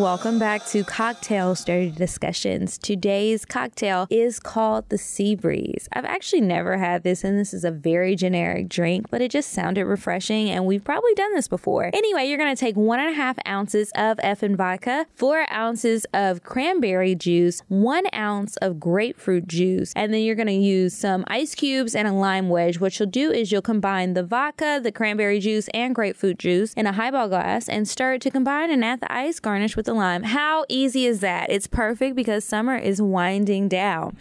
[0.00, 2.78] Welcome back to Cocktail Dirty Discussions.
[2.78, 5.90] Today's cocktail is called the Sea Breeze.
[5.92, 9.50] I've actually never had this, and this is a very generic drink, but it just
[9.50, 11.90] sounded refreshing, and we've probably done this before.
[11.92, 16.42] Anyway, you're gonna take one and a half ounces of Effen vodka, four ounces of
[16.44, 21.94] cranberry juice, one ounce of grapefruit juice, and then you're gonna use some ice cubes
[21.94, 22.80] and a lime wedge.
[22.80, 26.86] What you'll do is you'll combine the vodka, the cranberry juice, and grapefruit juice in
[26.86, 29.94] a highball glass and stir it to combine and add the ice garnish with the
[29.94, 30.22] lime.
[30.22, 31.50] How easy is that?
[31.50, 34.16] It's perfect because summer is winding down.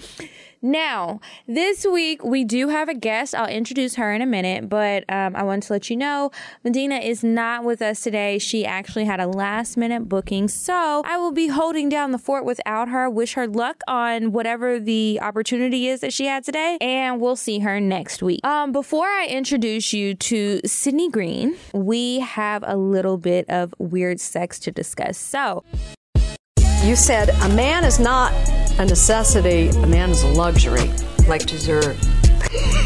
[0.62, 3.34] Now, this week we do have a guest.
[3.34, 6.32] I'll introduce her in a minute, but um, I want to let you know
[6.66, 8.40] Medina is not with us today.
[8.40, 12.44] She actually had a last minute booking, so I will be holding down the fort
[12.44, 13.10] without her.
[13.10, 17.60] Wish her luck on whatever the opportunity is that she had today, and we'll see
[17.60, 18.46] her next week.
[18.46, 24.20] Um, before I introduce you to Cidney Green, we have a little bit of weird
[24.20, 25.18] sex to discuss.
[25.18, 25.64] So,
[26.84, 28.32] You said a man is not
[28.80, 30.90] a necessity, a man is a luxury.
[31.28, 31.98] like dessert.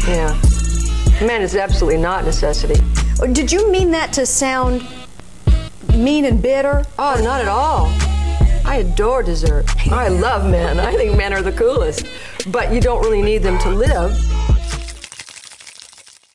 [0.06, 0.38] yeah.
[1.22, 2.80] Man is absolutely not necessity.
[3.32, 4.86] Did you mean that to sound
[5.96, 6.84] mean and bitter?
[6.98, 7.86] Oh, not at all.
[8.66, 9.64] I adore dessert.
[9.90, 10.80] I love men.
[10.80, 12.06] I think men are the coolest.
[12.48, 14.18] But you don't really need them to live.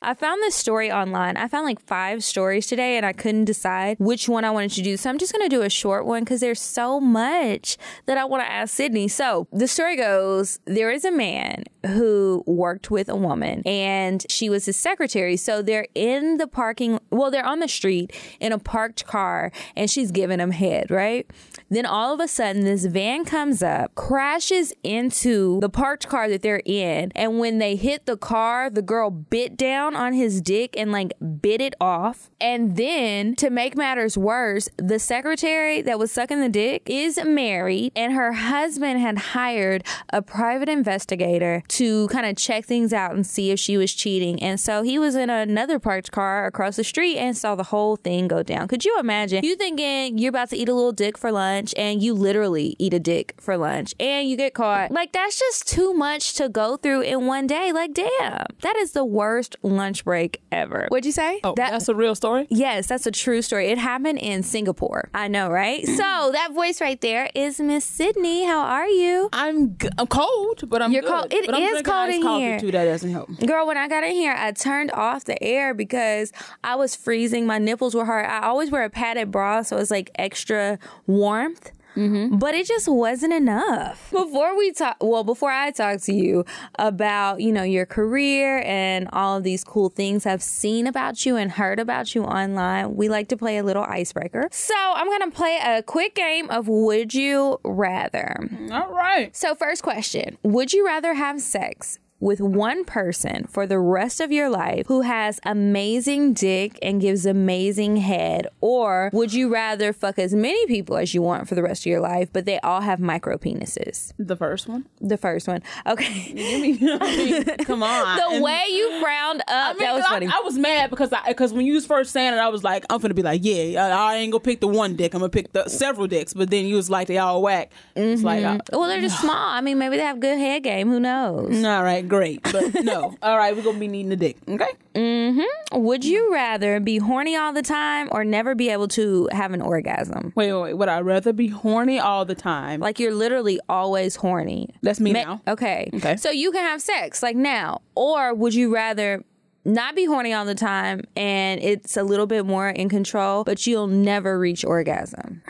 [0.02, 1.36] I found this story online.
[1.36, 4.82] I found like five stories today and I couldn't decide which one I wanted to
[4.82, 4.96] do.
[4.96, 8.24] So I'm just going to do a short one because there's so much that I
[8.24, 9.10] want to ask Cidney.
[9.10, 14.48] So the story goes there is a man who worked with a woman and she
[14.48, 15.36] was his secretary.
[15.36, 19.90] So they're in the parking, well, they're on the street in a parked car and
[19.90, 21.30] she's giving him head, right?
[21.68, 26.40] Then all of a sudden, this van comes up, crashes into the parked car that
[26.40, 27.12] they're in.
[27.14, 31.12] And when they hit the car, the girl bit down on his dick and like
[31.40, 32.30] bit it off.
[32.40, 37.92] And then to make matters worse, the secretary that was sucking the dick is married
[37.96, 43.26] and her husband had hired a private investigator to kind of check things out and
[43.26, 44.42] see if she was cheating.
[44.42, 47.96] And so he was in another parked car across the street and saw the whole
[47.96, 48.68] thing go down.
[48.68, 49.44] Could you imagine?
[49.44, 52.94] You thinking you're about to eat a little dick for lunch and you literally eat
[52.94, 54.90] a dick for lunch and you get caught.
[54.90, 57.72] Like that's just too much to go through in one day.
[57.72, 58.46] Like damn.
[58.62, 60.86] That is the worst lunch break ever.
[60.88, 61.40] What'd you say?
[61.42, 62.46] Oh, That- that's a real story.
[62.50, 63.68] Yes, that's a true story.
[63.68, 65.08] It happened in Singapore.
[65.14, 65.84] I know, right?
[65.86, 68.46] so that voice right there is Miss Cidney.
[68.46, 69.28] How are you?
[69.32, 71.10] I'm g- I'm cold, but I'm You're good.
[71.10, 71.32] cold.
[71.32, 72.60] It but I'm is cold in here.
[72.60, 73.28] Too, that doesn't help.
[73.46, 76.32] Girl, when I got in here, I turned off the air because
[76.62, 77.46] I was freezing.
[77.46, 78.26] My nipples were hard.
[78.26, 81.72] I always wear a padded bra, so it's like extra warmth.
[82.00, 82.38] Mm-hmm.
[82.38, 84.10] But it just wasn't enough.
[84.10, 86.44] Before we talk, well, before I talk to you
[86.78, 91.36] about, you know, your career and all of these cool things I've seen about you
[91.36, 94.48] and heard about you online, we like to play a little icebreaker.
[94.50, 98.48] So I'm going to play a quick game of Would You Rather.
[98.72, 99.36] All right.
[99.36, 104.30] So, first question Would you rather have sex with one person for the rest of
[104.30, 108.46] your life who has amazing dick and gives amazing head?
[108.60, 111.86] Or would you rather fuck as many people as you want for the rest of
[111.86, 114.12] your life, but they all have micro penises?
[114.18, 114.86] The first one.
[115.00, 115.62] The first one.
[115.86, 116.04] Okay.
[116.30, 118.16] I mean, come on.
[118.16, 120.26] The And- way you frowned up, I mean, that was funny.
[120.26, 122.84] I was mad because I because when you was first saying it, I was like,
[122.90, 125.14] I'm gonna be like, yeah, I, I ain't gonna pick the one dick.
[125.14, 126.34] I'm gonna pick the several dicks.
[126.34, 127.72] But then you was like, they all whack.
[127.96, 129.34] It's like, uh, well, they're just small.
[129.36, 130.88] I mean, maybe they have good head game.
[130.90, 131.64] Who knows?
[131.64, 133.16] all right, great, but no.
[133.22, 134.36] all right, we're gonna be needing a dick.
[134.46, 134.68] Okay.
[134.94, 135.82] Mm-hmm.
[135.82, 139.62] Would you rather be horny all the time or never be able to have an
[139.62, 140.32] orgasm?
[140.34, 140.74] Wait, wait, wait.
[140.74, 142.80] Would I rather be horny all the time?
[142.80, 144.68] Like you're literally always horny.
[144.82, 145.42] That's me Ma- now.
[145.48, 145.88] Okay.
[145.94, 146.16] Okay.
[146.16, 149.24] So you can have sex like now, or would you rather
[149.64, 153.66] not be horny all the time and it's a little bit more in control, but
[153.66, 155.42] you'll never reach orgasm?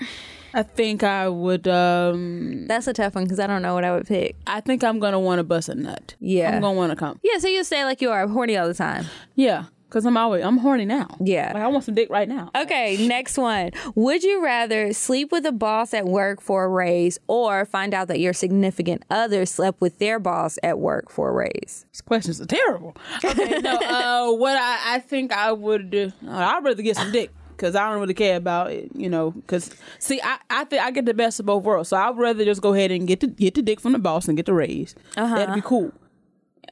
[0.55, 1.67] I think I would.
[1.69, 4.37] um That's a tough one because I don't know what I would pick.
[4.47, 6.14] I think I'm gonna want to bust a nut.
[6.20, 6.55] Yeah.
[6.55, 7.19] I'm gonna want to come.
[7.23, 9.06] Yeah, so you stay like you are horny all the time.
[9.37, 11.08] Yeah, because I'm always I'm horny now.
[11.20, 11.52] Yeah.
[11.55, 12.50] like I want some dick right now.
[12.56, 13.70] Okay, next one.
[13.94, 18.08] Would you rather sleep with a boss at work for a raise or find out
[18.08, 21.87] that your significant other slept with their boss at work for a raise?
[21.93, 22.97] These questions are terrible.
[23.25, 23.79] Okay, no.
[24.00, 27.76] Uh, what I, I think I would do, uh, I'd rather get some dick because
[27.76, 29.32] I don't really care about it, you know.
[29.32, 32.44] Because see, I I think I get the best of both worlds, so I'd rather
[32.44, 34.54] just go ahead and get the get the dick from the boss and get the
[34.54, 34.94] raise.
[35.16, 35.36] Uh-huh.
[35.36, 35.92] That'd be cool.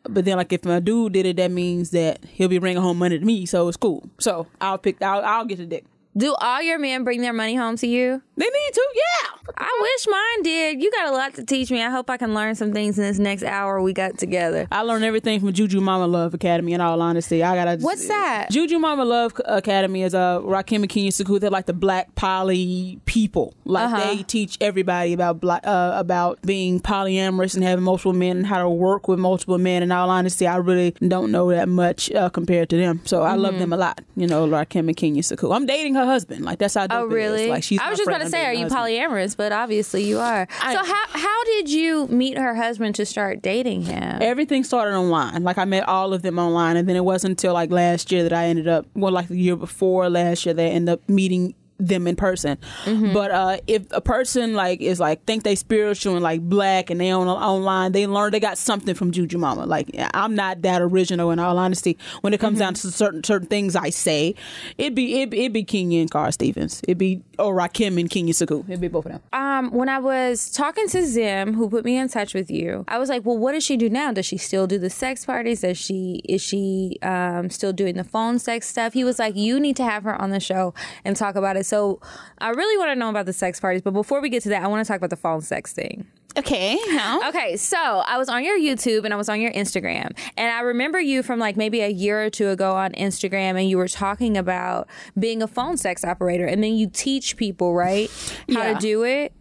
[0.09, 2.99] but then like if my dude did it, that means that he'll be bringing home
[2.99, 4.09] money to me, so it's cool.
[4.19, 5.03] So I'll pick.
[5.03, 5.85] I'll, I'll get the dick.
[6.19, 8.21] Do all your men bring their money home to you?
[8.37, 9.53] They need to, yeah.
[9.57, 10.83] I wish mine did.
[10.83, 11.81] You got a lot to teach me.
[11.83, 14.67] I hope I can learn some things in this next hour we got together.
[14.71, 16.73] I learned everything from Juju Mama Love Academy.
[16.73, 17.81] In all honesty, I gotta.
[17.83, 18.49] What's that?
[18.51, 21.39] Juju Mama Love Academy is a uh, Rakim and Kenya Saku.
[21.39, 23.55] They're like the black poly people.
[23.65, 24.15] Like Uh-huh.
[24.15, 28.59] they teach everybody about black uh, about being polyamorous and having multiple men and how
[28.63, 29.83] to work with multiple men.
[29.83, 33.01] In all honesty, I really don't know that much uh, compared to them.
[33.05, 33.41] So I Mm-hmm.
[33.43, 34.01] love them a lot.
[34.17, 35.53] You know, Rakim and Kenya Saku.
[35.53, 36.45] I'm dating her husband.
[36.45, 36.85] Like that's how.
[36.85, 37.15] Oh, dope it is.
[37.15, 37.49] really?
[37.49, 37.81] Like she's.
[37.81, 39.37] I was just about to say, are you polyamorous?
[39.37, 40.49] But obviously you are.
[40.61, 44.19] I- so how how did you meet her husband to start dating him?
[44.21, 45.45] Everything started online.
[45.45, 48.23] Like I met all of them online, and then it wasn't until like last year
[48.25, 51.09] that I ended up, well, like the year before last year, that I ended up
[51.09, 52.59] meeting them in person.
[52.85, 53.13] Mm-hmm.
[53.13, 57.01] But uh, if a person like is like think they spiritual and like black and
[57.01, 59.65] they on online, they learn they got something from Juju Mama.
[59.65, 61.97] Like I'm not that original in all honesty.
[62.23, 62.59] When it comes Mm-hmm.
[62.61, 64.35] down to certain certain things I say,
[64.79, 66.81] it'd be it it'd be Kenya and Carl Stevens.
[66.85, 68.65] It'd be or Rakim and Kenya Saku.
[68.67, 69.21] It'd be both of them.
[69.33, 72.99] um, when I was talking to Zim, who put me in touch with you, I
[72.99, 74.11] was like, "Well, what does she do now?
[74.13, 75.61] Does she still do the sex parties?
[75.61, 79.61] Does she is she um, still doing the phone sex stuff?" He was like, "You
[79.61, 82.01] need to have her on the show and talk about it." So
[82.39, 84.63] I really want to know about the sex parties, but before we get to that,
[84.63, 86.07] I want to talk about the phone sex thing.
[86.37, 86.79] Okay.
[86.91, 87.29] How?
[87.31, 90.61] Okay, so I was on your YouTube and I was on your Instagram, and I
[90.61, 93.89] remember you from like maybe a year or two ago on Instagram, and you were
[93.89, 94.89] talking about
[95.19, 98.09] being a phone sex operator, and then you teach people right
[98.53, 98.75] how Yeah.
[98.75, 99.33] to do it.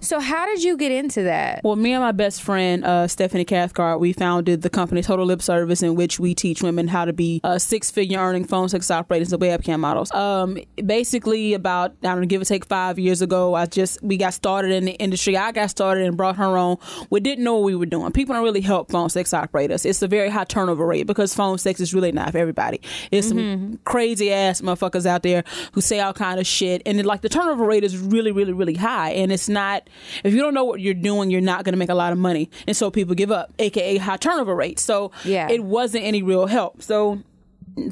[0.00, 1.62] So how did you get into that?
[1.62, 5.40] Well, me and my best friend uh, Stephanie Cathcart, we founded the company Total Lip
[5.40, 9.32] Service, in which we teach women how to be uh, six-figure earning phone sex operators
[9.32, 10.12] and webcam models.
[10.12, 14.16] Um, basically, about I don't know, give or take five years ago, I just we
[14.16, 15.36] got started in the industry.
[15.36, 16.78] I got started and brought her on.
[17.10, 18.10] We didn't know what we were doing.
[18.12, 19.86] People don't really help phone sex operators.
[19.86, 22.80] It's a very high turnover rate because phone sex is really not for everybody.
[23.10, 27.06] It's some crazy ass motherfuckers out there who say all kind of shit, and it,
[27.06, 29.10] like the turnover rate is really, really, really high.
[29.10, 29.88] And it's not
[30.24, 32.18] if you don't know what you're doing, you're not going to make a lot of
[32.18, 34.78] money, and so people give up, aka high turnover rate.
[34.80, 35.48] So Yeah.
[35.56, 36.82] it wasn't any real help.
[36.82, 37.20] So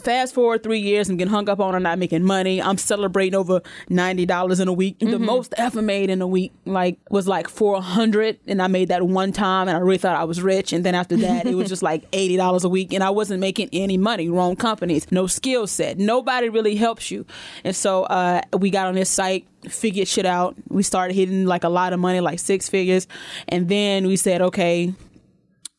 [0.00, 2.60] fast forward three years and getting hung up on and not making money.
[2.60, 4.98] I'm celebrating over ninety dollars in a week.
[4.98, 8.66] The most I ever made in a week like was like four hundred, and I
[8.66, 10.72] made that one time, and I really thought I was rich.
[10.72, 13.40] And then after that, it was just like eighty dollars a week, and I wasn't
[13.40, 14.28] making any money.
[14.28, 17.26] Wrong companies, no skill set, nobody really helps you.
[17.62, 19.46] And so uh, we got on this site.
[19.68, 20.54] Figured shit out.
[20.68, 23.06] We started hitting like a lot of money, like six figures,
[23.48, 24.92] and then we said, okay,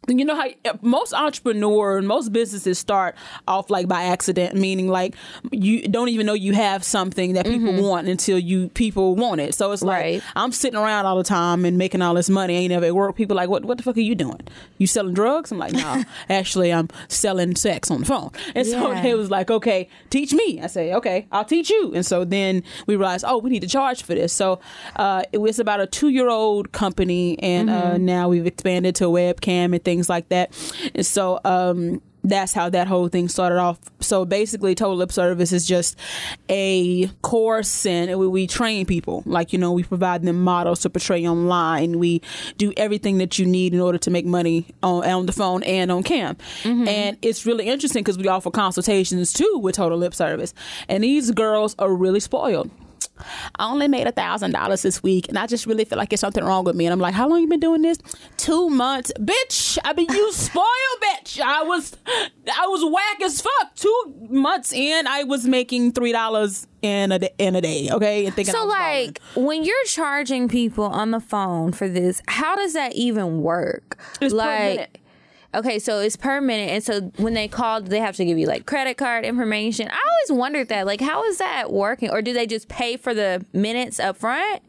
[0.07, 0.48] you know how
[0.81, 3.16] most entrepreneur and most businesses start
[3.48, 5.16] off like by accident meaning like
[5.52, 9.56] you don't even know you have something that people want until you people want it.
[9.56, 10.24] So it's like Right.
[10.36, 13.16] i'm sitting around all the time and making all this money ain't never at work.
[13.16, 14.42] People like what what the fuck are you doing?
[14.78, 15.52] You selling drugs?
[15.52, 18.31] I'm like no actually i'm selling sex on the phone.
[18.54, 19.02] And so Yeah.
[19.02, 20.62] they was like okay teach me.
[20.62, 21.94] I say okay i'll teach you.
[21.96, 24.34] And so then we realized oh we need to charge for this.
[24.34, 24.60] So
[24.98, 29.06] uh, it was about a two year old company and uh, now we've expanded to
[29.06, 30.51] webcam and things like that
[30.94, 33.80] and so um, that's how that whole thing started off.
[34.00, 35.97] So basically, Total Lip Service is just
[36.50, 39.24] a course, and we, we train people.
[39.25, 42.00] Like you know, we provide them models to portray online.
[42.00, 42.21] We
[42.57, 45.92] do everything that you need in order to make money on on the phone and
[45.92, 46.38] on cam.
[46.88, 50.54] And it's really interesting because we offer consultations too with Total Lip Service,
[50.90, 52.71] and these girls are really spoiled.
[53.57, 56.19] I only made a thousand dollars this week, and I just really feel like there's
[56.19, 56.86] something wrong with me.
[56.86, 57.98] And I'm like, how long you been doing this?
[58.38, 59.78] Two months, bitch.
[59.84, 60.66] I mean, you spoiled,
[61.04, 61.40] bitch.
[61.40, 63.76] I was, I was whack as fuck.
[63.76, 67.90] Two months in, I was making three dollars in a day, in a day.
[67.92, 69.07] Okay, and thinking So balling.
[69.07, 73.98] like when you're charging people on the phone for this, how does that even work?
[74.22, 75.02] It's like.
[75.56, 78.45] Okay, so it's per minute, and so when they call, they have to give you
[78.47, 79.88] like credit card information.
[79.90, 83.14] I always wondered that, like, how is that working, or do they just pay for
[83.14, 84.62] the minutes up front?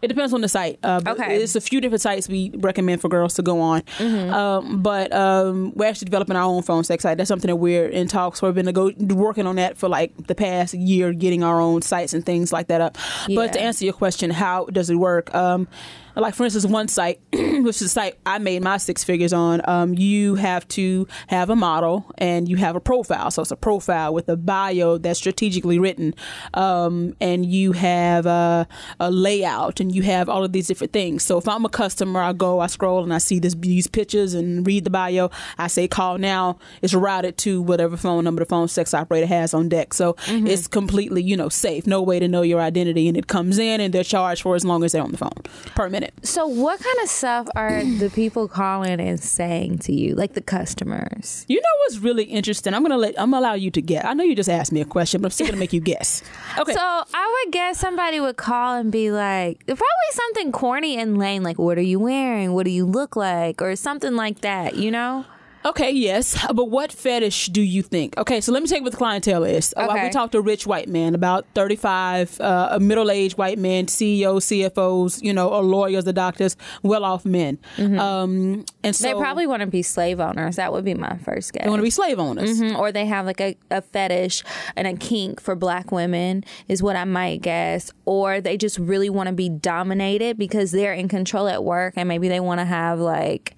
[0.00, 0.78] It depends on the site.
[0.82, 1.36] Uh, but Okay.
[1.36, 3.82] It's a few different sites we recommend for girls to go on.
[3.98, 4.32] Mm-hmm.
[4.32, 7.18] Um, but um, we're actually developing our own phone sex site.
[7.18, 8.50] That's something that we're in talks for.
[8.50, 12.14] We've been go- working on that for like the past year, getting our own sites
[12.14, 12.96] and things like that up.
[13.28, 15.34] But to answer your question, how does it work?
[15.34, 15.68] Um,
[16.16, 19.60] like for instance, one site, which is a site I made my six figures on,
[19.68, 23.30] um, you have to have a model and you have a profile.
[23.30, 26.14] So it's a profile with a bio that's strategically written,
[26.54, 28.66] um, and you have a,
[28.98, 31.22] a layout and you have all of these different things.
[31.22, 34.34] So if I'm a customer, I go, I scroll, and I see this, these pictures
[34.34, 35.30] and read the bio.
[35.58, 36.58] I say call now.
[36.82, 39.92] It's routed to whatever phone number the phone sex operator has on deck.
[39.94, 41.86] So it's completely, you know, safe.
[41.86, 44.64] No way to know your identity, and it comes in and they're charged for as
[44.64, 45.32] long as they're on the phone
[45.74, 46.05] per minute.
[46.22, 50.40] So, what kind of stuff are the people calling and saying to you, like the
[50.40, 51.44] customers?
[51.48, 52.74] You know what's really interesting?
[52.74, 54.04] I'm gonna let I'm gonna allow you to guess.
[54.04, 56.22] I know you just asked me a question, but I'm still gonna make you guess.
[56.58, 56.72] Okay.
[56.72, 59.82] So, I would guess somebody would call and be like, probably
[60.12, 62.54] something corny and lame, like, "What are you wearing?
[62.54, 64.76] What do you look like?" or something like that.
[64.76, 65.26] You know?
[65.66, 68.16] Okay, yes, but what fetish do you think?
[68.18, 69.74] Okay, so let me take what the clientele is.
[69.76, 70.04] Uh, Okay.
[70.04, 74.44] We talked to a rich white man, about 35, uh, a middle-aged white man, CEOs,
[74.46, 77.58] CFOs, you know, or lawyers, the doctors, well-off men.
[77.78, 79.16] Um, and so Mm-hmm.
[79.18, 80.56] they probably want to be slave owners.
[80.56, 81.64] That would be my first guess.
[81.64, 82.60] they want to be slave owners.
[82.60, 84.42] Mhm, or they have like a, a fetish
[84.76, 87.90] and a kink for black women is what I might guess.
[88.04, 92.08] Or they just really want to be dominated because they're in control at work and
[92.08, 93.56] maybe they want to have like,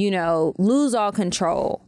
[0.00, 1.82] you know, lose all control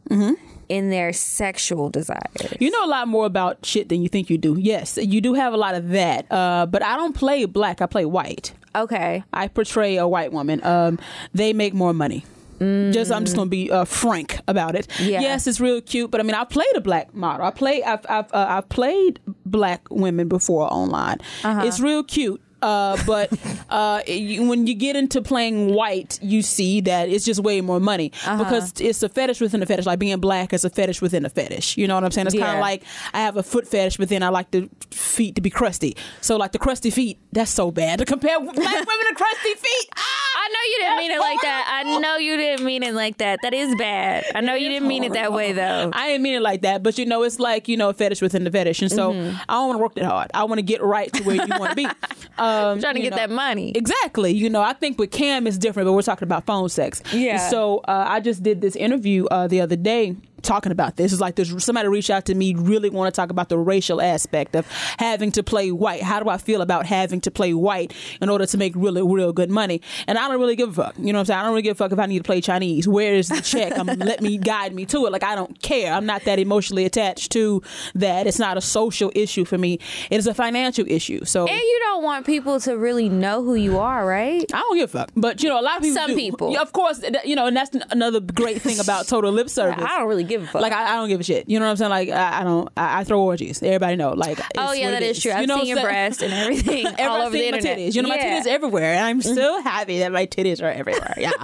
[0.69, 2.55] in their sexual desires.
[2.61, 4.57] You know a lot more about shit than you think you do.
[4.59, 6.27] Yes, you do have a lot of that.
[6.31, 7.81] Uh, but I don't play black.
[7.81, 8.53] I play white.
[8.75, 9.23] Okay.
[9.33, 10.65] I portray a white woman.
[10.65, 10.99] Um,
[11.35, 12.25] they make more money.
[12.61, 14.87] Just I'm just gonna be uh, frank about it.
[15.01, 15.21] Yeah.
[15.21, 17.45] Yes, it's real cute, but I mean I played a black model.
[17.45, 21.19] I play I've I've, uh, I've played black women before online.
[21.45, 22.41] It's real cute.
[22.63, 23.31] Uh, but
[23.71, 27.81] uh, you, when you get into playing white, you see that it's just way more
[27.81, 29.87] money because it's a fetish within a fetish.
[29.87, 31.77] Like being black is a fetish within a fetish.
[31.77, 32.29] You know what I'm saying?
[32.29, 35.35] It's kind of like I have a foot fetish, but then I like the feet
[35.35, 35.97] to be crusty.
[36.21, 39.89] So like the crusty feet, that's so bad to compare black women to crusty feet.
[39.97, 40.32] Ah!
[40.53, 41.67] I know you didn't mean it like that.
[41.69, 43.39] I know you didn't mean it like that.
[43.43, 44.25] That is bad.
[44.35, 45.91] I know you didn't mean it that way though.
[45.93, 48.21] I didn't mean it like that, but you know, it's like you know, a fetish
[48.21, 49.37] within the fetish, and so Mm-hmm.
[49.49, 50.31] I don't want to work that hard.
[50.33, 51.87] I want to get right to where you want to be.
[52.39, 53.17] Um, Trying to get know.
[53.19, 53.73] that money.
[53.73, 54.33] Exactly.
[54.33, 57.03] You know, I think with Cam it's different, but we're talking about phone sex.
[57.13, 57.37] Yeah.
[57.51, 61.13] So uh, I just did this interview uh, the other day talking about this.
[61.13, 64.01] It's like there's somebody reached out to me really want to talk about the racial
[64.01, 64.67] aspect of
[64.99, 66.03] having to play white.
[66.03, 69.33] How do I feel about having to play white in order to make really real
[69.33, 69.81] good money?
[70.07, 70.95] And I don't really give a fuck.
[70.99, 71.41] You know what I'm saying?
[71.41, 72.87] I don't really give a fuck if I need to play Chinese.
[72.89, 73.79] Where is the check?
[73.79, 75.13] I'm let me guide me to it.
[75.13, 75.93] Like I don't care.
[75.93, 77.63] I'm not that emotionally attached to
[77.95, 78.27] that.
[78.27, 79.79] It's not a social issue for me.
[80.11, 81.25] It is a financial issue.
[81.25, 84.45] So And you don't want people to really know who you are, right?
[84.53, 85.11] I don't give a fuck.
[85.17, 85.97] But you know, a lot of people.
[85.97, 86.17] Some do.
[86.17, 86.53] people.
[86.53, 87.03] Yeah, of course.
[87.25, 89.85] You know, and that's another great thing about total lip service.
[89.85, 90.63] I don't really give a fuck.
[90.63, 91.49] Like I, I don't give a shit.
[91.49, 91.91] You know what I'm saying?
[91.91, 92.69] Like I, I don't.
[92.77, 93.63] I, I throw orgies.
[93.63, 94.13] Everybody know.
[94.13, 95.33] Like it's oh yeah, that is, true.
[95.33, 97.79] I've You know seen your breast and everything all over the internet.
[97.79, 97.95] titties.
[97.95, 98.41] You know, my Yeah.
[98.41, 101.15] titties everywhere, and I'm still happy that my titties are everywhere.
[101.17, 101.31] Yeah,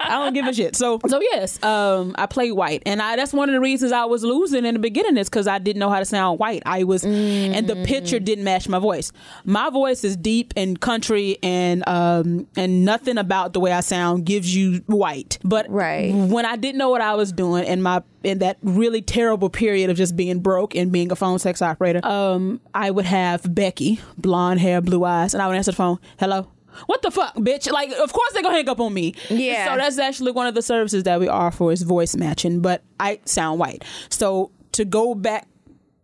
[0.00, 0.76] I don't give a shit.
[0.76, 4.04] So, so yes, um, I play white, and I that's one of the reasons I
[4.04, 6.62] was losing in the beginning is because I didn't know how to sound white.
[6.66, 8.24] I was, and the picture Mm.
[8.24, 9.12] didn't match my voice.
[9.44, 14.24] My voice is deep and country, and um, and nothing about the way I sound
[14.26, 15.38] gives you white.
[15.44, 16.12] But Right.
[16.14, 19.90] when I didn't know what I was doing, and my in that really terrible period
[19.90, 24.00] of just being broke and being a phone sex operator, um, I would have Becky,
[24.18, 26.48] blonde hair, blue eyes, and I would answer the phone, "Hello."
[26.86, 27.70] What the fuck, bitch?
[27.70, 29.14] Like, of course they're gonna hang up on me.
[29.28, 29.66] Yeah.
[29.72, 33.20] So that's actually one of the services that we offer is voice matching, but I
[33.26, 33.84] sound white.
[34.08, 35.46] So to go back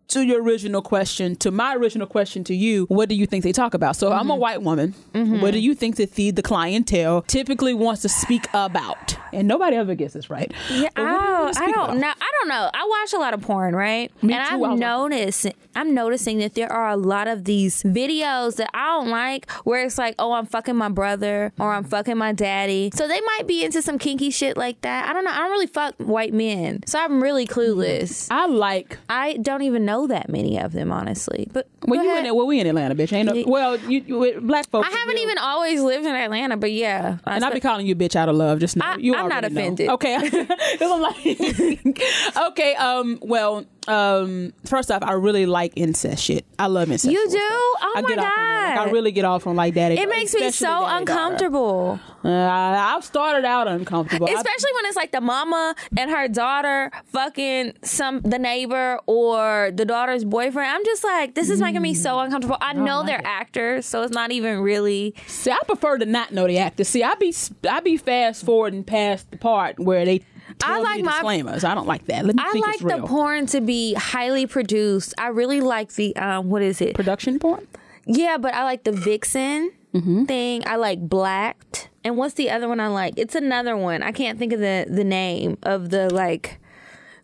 [0.08, 3.52] to your original question, to my original question to you, what do you think they
[3.52, 3.94] talk about?
[3.96, 4.40] So I'm a Mm-hmm.
[4.40, 4.94] white woman.
[5.40, 9.16] What do you think that the, the clientele typically wants to speak about?
[9.34, 10.50] And nobody ever gets this right.
[10.70, 11.96] Yeah, But what do I, I don't about?
[11.96, 12.08] know.
[12.20, 12.70] I don't know.
[12.74, 14.10] I watch a lot of porn, right?
[14.22, 17.44] Me and too, I was I'm noticing I'm noticing that there are a lot of
[17.44, 21.72] these videos that I don't like where it's like, oh, I'm fucking my brother or
[21.72, 22.90] I'm fucking my daddy.
[22.94, 25.08] So they might be into some kinky shit like that.
[25.08, 25.30] I don't know.
[25.30, 26.82] I don't really fuck white men.
[26.86, 28.28] So I'm really clueless.
[28.28, 28.32] Mm.
[28.32, 31.48] I like I don't even know that many of them, honestly.
[31.52, 32.26] But well, you ahead.
[32.26, 33.12] in well, we in Atlanta, bitch.
[33.12, 34.88] Ain't no well, you, you black folks.
[34.88, 37.18] I haven't even always lived in Atlanta, but yeah.
[37.24, 38.58] And I be calling you bitch out of love.
[38.58, 39.60] Just know I- you I'm not already know.
[39.60, 39.88] offended.
[39.90, 40.30] Okay,
[40.78, 41.37] 'Cause I'm like,
[42.48, 42.74] okay.
[42.74, 43.18] Um.
[43.22, 43.64] Well.
[43.86, 44.52] Um.
[44.66, 46.44] First off, I really like incest shit.
[46.58, 47.10] I love incest.
[47.12, 47.38] You do?
[47.40, 48.16] Oh I my on.
[48.16, 49.92] Like, I really get off on like that.
[49.92, 51.98] it makes me so uncomfortable.
[52.22, 54.28] Uh, I've started out uncomfortable.
[54.28, 59.70] I- Especially when it's like the mama and her daughter fucking some the neighbor or
[59.72, 60.68] the daughter's boyfriend.
[60.70, 62.58] I'm just like, this is making me so uncomfortable.
[62.60, 63.24] I know like they're it.
[63.26, 65.14] actors, so it's not even really.
[65.26, 66.88] See, I prefer to not know the actors.
[66.88, 67.34] See, I be
[67.70, 70.20] I be fast forwarding past the part where they.
[70.62, 71.64] I like my- disclaimers.
[71.64, 72.24] I don't like that.
[72.26, 75.14] Let me I like the porn to be highly produced.
[75.18, 76.94] I really like the um, what is it?
[76.94, 77.66] production porn.
[78.06, 80.24] Yeah, but I like the vixen Mm-hmm.
[80.26, 80.62] thing.
[80.66, 81.88] I like blacked.
[82.04, 83.14] And what's the other one I like?
[83.16, 84.02] It's another one.
[84.02, 86.58] I can't think of the the name of the like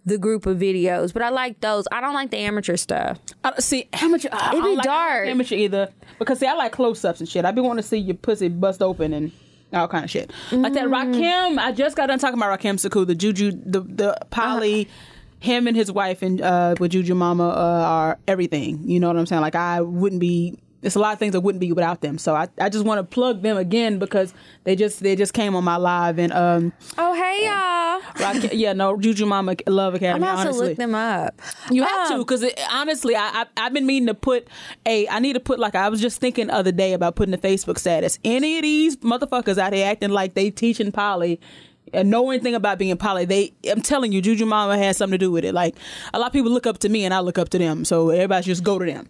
[0.06, 1.86] the group of videos, but I like those.
[1.92, 3.18] I don't like the amateur stuff.
[3.44, 4.28] I, see, amateur.
[4.32, 5.28] I, I It be don't like dark.
[5.28, 7.44] amateur either because see, I like close ups and shit.
[7.44, 9.30] I be wanting to see your pussy bust open and
[9.74, 10.30] all kind of shit.
[10.52, 11.14] Like that Mm.
[11.14, 11.58] Rakim.
[11.58, 14.88] I just got done talking about Rakim Saku, the Juju, the the poly.
[15.40, 17.52] Him and his wife and uh, with Juju Mama uh,
[17.86, 18.88] are everything.
[18.88, 19.42] You know what I'm saying?
[19.42, 22.18] Like I wouldn't be it's a lot of things that wouldn't be without them.
[22.18, 25.56] So I, I just want to plug them again because they just they just came
[25.56, 27.84] on my live and um Oh, hey, y'all.
[28.22, 30.24] Rock, yeah no Juju Mama Love Academy.
[30.26, 31.40] I'm about to look them up.
[31.70, 34.46] You have Um, to, because honestly, I, I I've been meaning to put
[34.86, 35.08] a.
[35.08, 37.38] I need to put like I was just thinking the other day about putting a
[37.38, 38.18] Facebook status.
[38.24, 41.40] Any of these motherfuckers out here acting like they teaching poly
[41.92, 43.52] and know anything about being poly, they.
[43.70, 45.54] I'm telling you, Juju Mama has something to do with it.
[45.54, 45.76] Like
[46.12, 47.84] a lot of people look up to me, and I look up to them.
[47.84, 49.08] So everybody just go to them.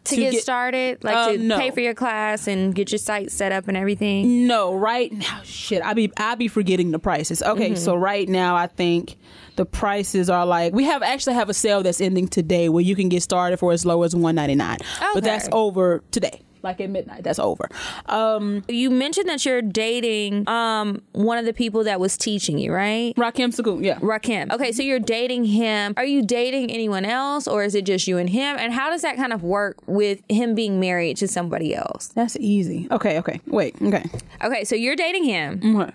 [0.05, 1.03] to, To get, get- started?
[1.05, 1.59] Like Uh, to no.
[1.59, 4.47] pay for your class and get your site set up and everything?
[4.47, 7.43] No, right now, shit, I be I be forgetting the prices.
[7.43, 9.17] Okay, so right now, I think
[9.57, 12.97] the prices are like we have actually have a sale that's ending today where you
[12.97, 14.79] can get started for as low as one ninety nine,
[15.15, 16.41] but that's over today.
[16.69, 17.67] Like at midnight, that's over.
[18.07, 22.73] Um, You mentioned that you're dating um one of the people that was teaching you,
[22.73, 23.15] right?
[23.17, 23.99] Rakim Sagoon, yeah.
[24.01, 24.53] Rakim.
[24.53, 25.95] Okay, so you're dating him.
[25.97, 28.57] Are you dating anyone else or is it just you and him?
[28.59, 32.09] And how does that kind of work with him being married to somebody else?
[32.09, 32.87] That's easy.
[32.91, 33.41] Okay, okay.
[33.47, 34.05] Wait, okay.
[34.45, 35.93] Okay, so you're dating him.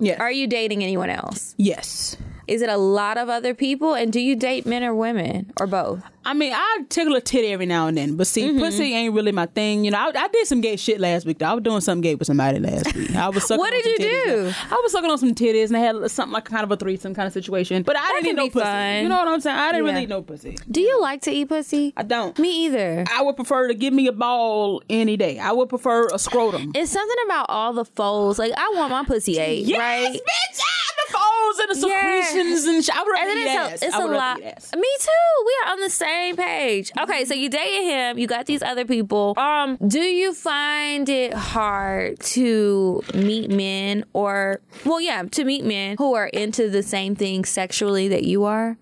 [0.00, 0.18] Yes.
[0.20, 1.54] Are you dating anyone else?
[1.58, 2.16] yes.
[2.46, 3.94] Is it a lot of other people?
[3.94, 6.02] And do you date men or women or both?
[6.26, 8.58] I mean, I tickle a titty every now and then, but see, Mm-hmm.
[8.58, 9.84] pussy ain't really my thing.
[9.84, 11.38] You know, I, I did some gay shit last week.
[11.38, 11.46] Though.
[11.46, 13.14] I was doing something gay with somebody last week.
[13.14, 14.52] I was sucking What did you do?
[14.70, 17.14] I was sucking on some titties, and I had something like kind of a threesome
[17.14, 17.82] kind of situation.
[17.82, 18.64] But I didn't can eat no pussy.
[18.64, 19.02] fun.
[19.02, 19.56] You know what I'm saying?
[19.58, 19.90] I didn't Yeah.
[19.92, 20.56] really eat no pussy.
[20.70, 21.92] Do you like to eat pussy?
[21.94, 22.38] I don't.
[22.38, 23.04] Me either.
[23.14, 25.38] I would prefer to give me a ball any day.
[25.38, 26.72] I would prefer a scrotum.
[26.74, 28.38] It's something about all the folds.
[28.38, 30.14] Like I want my pussy ate, yes, right?
[30.14, 30.60] bitch!
[31.10, 32.22] Folds and the Yeah.
[32.22, 32.96] secretions and shit.
[32.96, 34.38] I would And it's a, it's a lot.
[34.40, 35.44] Me too.
[35.46, 36.90] We are on the same page.
[37.00, 38.18] Okay, so you dated him.
[38.18, 39.34] You got these other people.
[39.36, 45.96] Um, do you find it hard to meet men, or well, yeah, to meet men
[45.98, 48.76] who are into the same thing sexually that you are?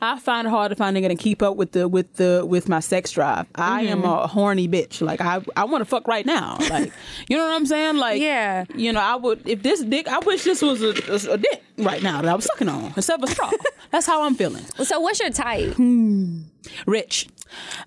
[0.00, 2.68] I find it hard to find nigga to keep up with the with the with
[2.68, 3.46] my sex drive.
[3.54, 4.08] I am Mm-hmm.
[4.08, 5.00] a horny bitch.
[5.00, 6.58] Like I I want to fuck right now.
[6.70, 6.92] Like
[7.28, 7.96] you know what I'm saying?
[7.96, 8.64] Like Yeah.
[8.74, 10.08] You know I would if this dick.
[10.08, 12.92] I wish this was a, a, a dick right now that I was sucking on
[12.96, 13.50] instead of a straw.
[13.90, 14.64] That's how I'm feeling.
[14.82, 15.74] So, what's your type?
[15.74, 16.42] Hmm.
[16.86, 17.28] Rich.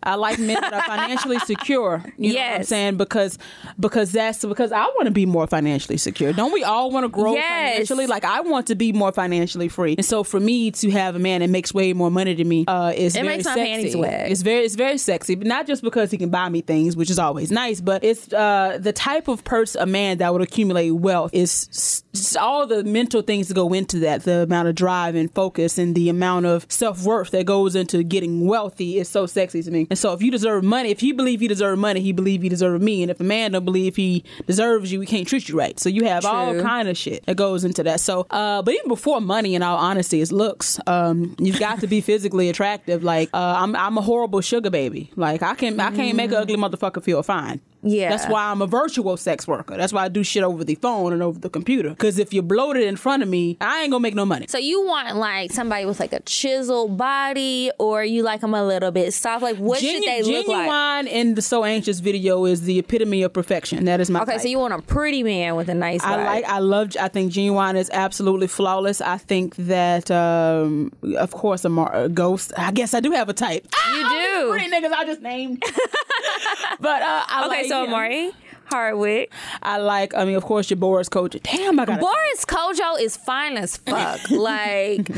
[0.04, 2.04] I like men that are financially secure.
[2.18, 2.98] You know what I'm saying?
[2.98, 3.38] Because
[3.80, 6.34] because that's because I want to be more financially secure.
[6.34, 7.74] Don't we all want to grow Yes.
[7.74, 8.08] financially?
[8.08, 9.96] Like I want to be more financially free.
[9.98, 12.66] And so for me to have a man that makes way more money than me
[12.68, 13.72] uh, is It very makes my sexy.
[13.72, 14.32] panties wet.
[14.32, 17.10] It's very it's very sexy, but not just because he can buy me things, which
[17.10, 20.92] is always nice, but it's uh, the type of person, a man that would accumulate
[20.92, 22.04] wealth is
[22.40, 25.96] all the mental things that go into that, the amount of drive and focus and
[25.96, 29.88] the amount of self worth that goes into getting wealthy is so sexy to me.
[29.90, 32.50] And so if you deserve money, if you believe you deserve money, he believe you
[32.50, 33.02] deserve me.
[33.02, 35.80] And if a man don't believe he deserves you, he can't treat you right.
[35.80, 38.00] So you have all kind of shit that goes into that.
[38.00, 40.80] So, uh, but even before money, in all honesty, is looks.
[40.88, 43.04] Um, you've got to be physically attractive.
[43.04, 45.12] Like uh, I'm, I'm a horrible sugar baby.
[45.16, 47.62] Like I can, I can't make an ugly motherfucker feel fine.
[47.82, 48.10] Yeah.
[48.10, 49.78] That's why I'm a virtual sex worker.
[49.78, 51.90] That's why I do shit over the phone and over the computer.
[51.90, 54.48] Because if you're bloated in front of me, I ain't gonna make no money.
[54.50, 58.66] So you want like somebody with like a chiseled body, or you like them a
[58.66, 59.44] little bit soft?
[59.44, 60.70] Like what should they look like?
[60.70, 63.86] Ginuwine in the So Anxious video is the epitome of perfection.
[63.86, 64.42] That is my Okay, type.
[64.42, 66.24] so you want a pretty man with a nice I body.
[66.24, 66.46] like.
[66.46, 66.96] I love.
[67.00, 69.00] I think Ginuwine is absolutely flawless.
[69.02, 72.52] I think that, um, of course, a, Mar- a ghost.
[72.58, 73.64] I guess I do have a type.
[73.64, 73.70] You
[74.06, 74.50] Ah, do.
[74.52, 75.64] Pretty niggas I just named.
[76.80, 78.32] but uh, I okay, like, so Omari
[78.70, 79.32] Hardwick.
[79.62, 80.14] I like.
[80.16, 81.42] I mean, of course, your Boris Kodjoe.
[81.44, 84.20] Damn, I got Boris Kodjoe is fine as fuck.
[84.32, 85.10] like,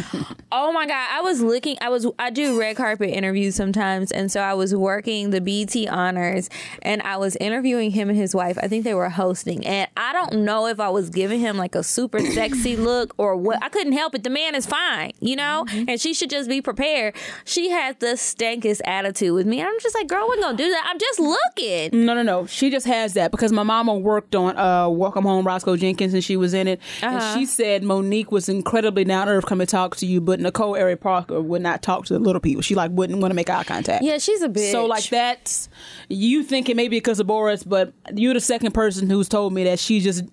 [0.52, 1.78] oh my god, I was looking.
[1.82, 2.08] I was.
[2.18, 6.50] I do red carpet interviews sometimes, and so I was working the BET honors,
[6.82, 8.58] and I was interviewing him and his wife.
[8.62, 11.76] I think they were hosting, and I don't know if I was giving him like
[11.76, 13.62] a super sexy look or what.
[13.64, 14.24] I couldn't help it.
[14.24, 15.90] The man is fine, you know, mm-hmm.
[15.90, 17.16] and she should just be prepared.
[17.46, 19.62] She had the stankest attitude with me.
[19.62, 20.88] I'm just like, girl, we're gonna do that.
[20.90, 22.06] I'm just looking.
[22.06, 22.46] No, no, no.
[22.46, 26.24] She just has that because my mama worked on uh, Welcome Home, Roscoe Jenkins, and
[26.24, 26.80] she was in it.
[27.02, 27.16] Uh-huh.
[27.16, 30.40] And she said Mo'Nique was incredibly down to earth, come and talk to you, but
[30.40, 32.62] Nicole Ari Parker would not talk to the little people.
[32.62, 34.04] She like wouldn't want to make eye contact.
[34.04, 34.72] Yeah, she's a bitch.
[34.72, 35.70] So like that's
[36.08, 39.80] you thinking maybe because of Boris, but you're the second person who's told me that
[39.80, 40.24] she just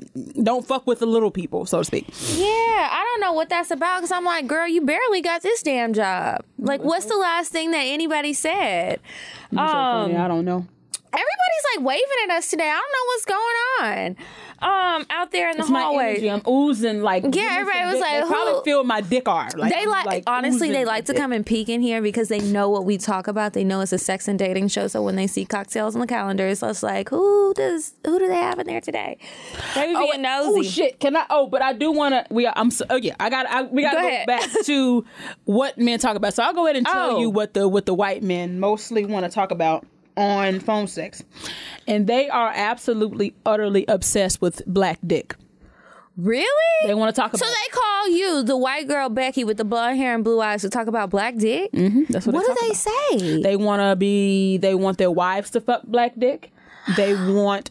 [0.45, 2.07] don't fuck with the little people, so to speak.
[2.37, 5.63] Yeah, I don't know what that's about because I'm like, girl, you barely got this
[5.63, 6.45] damn job.
[6.59, 9.01] Like, what's the last thing that anybody said?
[9.51, 10.67] You're so Um, I don't know.
[11.77, 12.69] Like waving at us today.
[12.69, 14.17] I don't know what's going on.
[14.61, 16.27] Um, out there in the It's hallway.
[16.29, 17.25] I'm oozing like.
[17.33, 17.59] yeah.
[17.61, 18.01] everybody was dick.
[18.03, 19.57] like, they probably feel my dick hard.
[19.57, 21.21] Like, they I'm, like, honestly, they like to dick.
[21.21, 23.53] come and peek in here because they know what we talk about.
[23.53, 24.89] They know it's a sex and dating show.
[24.89, 28.27] So when they see Cocktales on the calendar, it's just like, who does who do
[28.27, 29.19] they have in there today?
[29.75, 30.61] They be Oh, being nosy.
[30.61, 30.99] oh shit!
[31.01, 31.27] Can I?
[31.31, 32.27] Oh, but I do want to.
[32.35, 32.47] We.
[32.47, 32.71] Are, I'm.
[32.73, 33.15] So, oh yeah.
[33.21, 33.47] I got.
[33.47, 35.05] I, we got to Go go, back to
[35.45, 36.35] what men talk about.
[36.35, 37.21] So I'll go ahead and tell Oh.
[37.21, 39.87] you what the what the white men mostly want to talk about
[40.19, 41.23] on phone sex,
[41.87, 45.35] and they are absolutely utterly obsessed with black dick.
[46.17, 46.87] Really?
[46.87, 47.39] They want to talk about.
[47.39, 50.63] So they call you the white girl Becky with the blonde hair and blue eyes
[50.63, 51.71] to talk about black dick.
[52.09, 52.77] that's what, What do they about.
[53.21, 53.43] say?
[53.43, 54.59] They want to be.
[54.59, 56.51] They want their wives to fuck black dick.
[56.97, 57.71] They want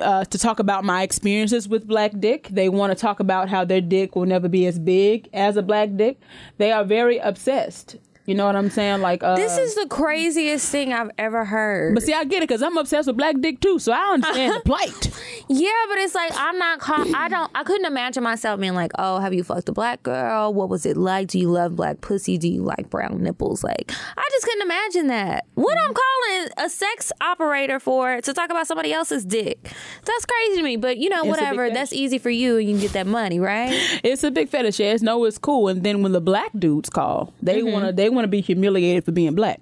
[0.00, 2.48] uh, to talk about my experiences with black dick.
[2.50, 5.62] They want to talk about how their dick will never be as big as a
[5.62, 6.18] black dick.
[6.56, 7.96] They are very obsessed.
[8.26, 9.00] You know what I'm saying?
[9.00, 11.94] Like uh, this is the craziest thing I've ever heard.
[11.94, 14.54] But see, I get it because I'm obsessed with black dick too, so I understand
[14.54, 15.10] the plight.
[15.48, 16.78] Yeah, but it's like I'm not.
[16.78, 17.50] Call- I don't.
[17.54, 20.52] I couldn't imagine myself being like, "Oh, have you fucked a black girl?
[20.54, 21.28] What was it like?
[21.28, 22.38] Do you love black pussy?
[22.38, 25.46] Do you like brown nipples?" Like, I just couldn't imagine that.
[25.54, 29.72] What I'm calling a sex operator for to talk about somebody else's dick.
[30.04, 30.76] That's crazy to me.
[30.76, 31.70] But you know, big whatever.
[31.70, 32.58] That's easy for you.
[32.58, 33.70] and You can get that money, right?
[34.04, 34.78] It's a big fetish.
[34.78, 35.68] Yes, no, it's cool.
[35.68, 37.72] And then when the black dudes call, they Mm-hmm.
[37.72, 39.60] wanna they wanna be humiliated for being black.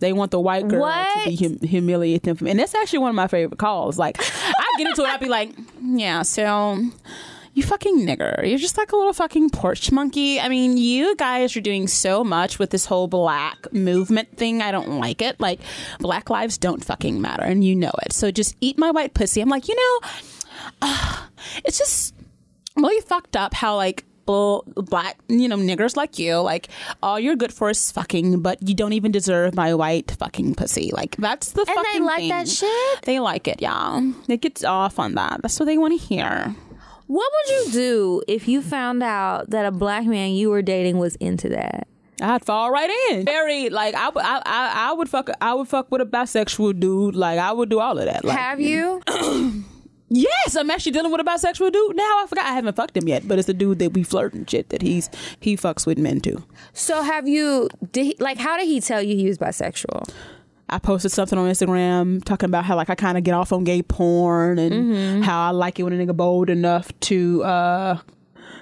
[0.00, 1.24] They want the white girl What?
[1.24, 3.98] to be hum- humiliate them, for, and that's actually one of my favorite calls.
[3.98, 5.52] Like I get into it, I'd be like,
[5.82, 6.78] "Yeah, so
[7.54, 10.40] you fucking nigger, you're just like a little fucking porch monkey.
[10.40, 14.60] I mean, you guys are doing so much with this whole black movement thing.
[14.60, 15.38] I don't like it.
[15.38, 15.60] Like,
[16.00, 18.12] black lives don't fucking matter, and you know it.
[18.12, 19.40] So just eat my white pussy.
[19.40, 20.08] I'm like, you know,
[20.82, 21.26] uh,
[21.64, 22.14] it's just
[22.76, 26.68] really fucked up how like bull, black you know niggers like you like
[27.02, 30.90] all you're good for is fucking but you don't even deserve my white fucking pussy
[30.92, 32.28] like that's the they fucking like thing.
[32.28, 33.02] that shit?
[33.02, 36.54] they like it yeah they get off on that that's what they want to hear
[37.06, 40.96] What would you do if you found out that a black man you were dating
[40.98, 41.86] was into that?
[42.22, 43.26] I'd fall right in.
[43.26, 45.28] Very like I, would- I, I, I would fuck.
[45.40, 47.14] I would fuck with a bisexual dude.
[47.14, 48.24] Like I would do all of that.
[48.24, 49.02] Like Have you?
[50.14, 52.02] yes, I'm actually dealing with a bisexual dude now.
[52.22, 54.48] I forgot I haven't fucked him yet, but it's a dude that we flirt and
[54.48, 54.68] shit.
[54.70, 56.44] That he's he fucks with men too.
[56.72, 57.68] so have you?
[57.92, 58.38] Did he, like?
[58.38, 60.08] How did he tell you he was bisexual?
[60.70, 63.64] I posted something on Instagram talking about how like I kind of get off on
[63.64, 65.22] gay porn and Mm-hmm.
[65.22, 67.98] how I like it when a nigga bold enough to uh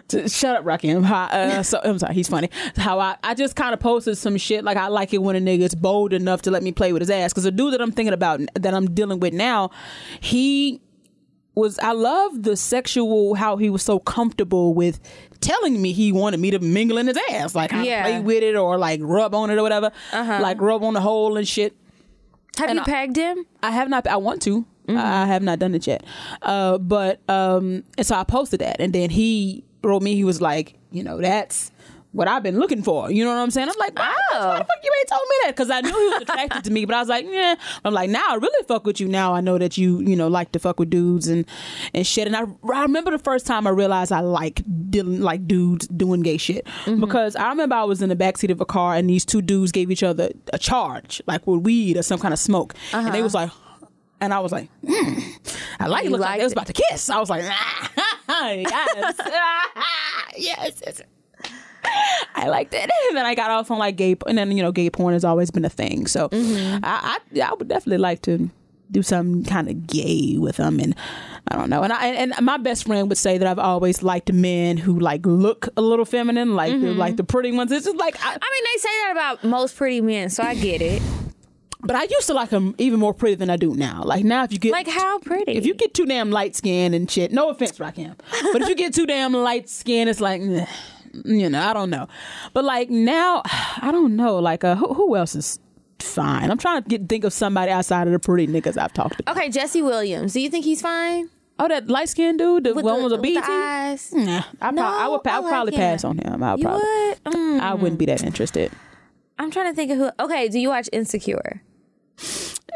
[0.09, 1.05] to shut up Rakim.
[1.05, 2.51] How, uh, so I'm sorry, he's funny.
[2.77, 5.41] How I, I just kind of posted some shit like I like it when a
[5.41, 7.93] nigga's bold enough to let me play with his ass because the dude that I'm
[7.93, 9.71] thinking about that I'm dealing with now,
[10.21, 10.81] he
[11.55, 15.01] was I love the sexual how he was so comfortable with
[15.41, 18.03] telling me he wanted me to mingle in his ass like Yeah.
[18.03, 21.37] play with it or like rub on it or whatever like rub on the hole
[21.37, 21.75] and shit.
[22.59, 23.45] Have And you I- pegged him?
[23.63, 24.07] I have not.
[24.07, 24.65] I want to.
[24.89, 24.99] Mm-hmm.
[24.99, 26.05] I have not done it yet.
[26.43, 30.15] Uh, but um, and so I posted that, and then he wrote me.
[30.17, 31.71] He was like, you know, that's
[32.13, 33.11] what I've been looking for.
[33.11, 33.69] You know what I'm saying?
[33.69, 34.49] I'm like, why, Oh.
[34.49, 35.51] why the fuck you ain't told me that?
[35.57, 37.55] Because I knew he was attracted to me, but I was like, yeah.
[37.85, 39.09] I'm like, now I really fuck with you.
[39.09, 41.47] Now I know that you, you know, like to fuck with dudes and
[41.95, 42.27] and shit.
[42.27, 46.21] And I, I remember the first time I realized I like dealing like dudes doing
[46.23, 47.01] gay shit Mm-hmm.
[47.01, 49.73] because I remember I was in the backseat of a car and these two dudes
[49.73, 53.23] gave each other a charge like with weed or some kind of smoke, and they
[53.23, 53.51] was like.
[54.21, 55.19] And I was like, hmm,
[55.81, 56.05] I like it.
[56.05, 57.11] You Looked like they was about to kiss.
[57.11, 57.43] I was like,
[58.29, 59.15] yes,
[60.37, 61.03] yes, yes.
[62.35, 62.91] I liked it.
[63.09, 65.25] And then I got off on like gay, and then you know, gay porn has
[65.25, 66.07] always been a thing.
[66.07, 66.85] So Mm-hmm.
[66.85, 68.51] I, I, I would definitely like to
[68.91, 70.95] do something kind of gay with them, and
[71.49, 71.83] I don't know.
[71.83, 75.25] And I, and my best friend would say that I've always liked men who like
[75.25, 77.73] look a little feminine, like the, like the pretty ones.
[77.73, 78.39] It's just like, I, Mm-hmm.
[78.43, 81.03] I mean, they say that about most pretty men, so I get it.
[81.81, 84.03] but I used to like them even more pretty than I do now.
[84.05, 85.53] Like now, if you get Like how pretty?
[85.53, 88.15] if you get too damn light skinned and shit, no offense, Rakim,
[88.53, 90.43] but if you get too damn light skinned, it's like,
[91.25, 92.07] you know, I don't know.
[92.53, 94.39] But like now, I don't know.
[94.39, 95.59] Like, uh, who, who else is
[95.99, 96.51] fine?
[96.51, 99.31] I'm trying to get think of somebody outside of the pretty niggas I've talked to.
[99.33, 100.33] okay, Jesse Williams.
[100.33, 101.29] Do you think he's fine?
[101.59, 103.41] Oh, that light skinned dude, the With one the, with the BT.
[103.45, 104.13] eyes.
[104.13, 105.21] Nah, I, No, prob- I would.
[105.27, 105.81] I I like probably him.
[105.81, 106.43] pass on him.
[106.43, 106.83] I would probably.
[106.83, 107.19] would?
[107.25, 107.61] Mm.
[107.61, 108.73] I wouldn't be that interested.
[109.39, 110.11] I'm trying to think of who.
[110.19, 111.63] Okay, do you watch Insecure?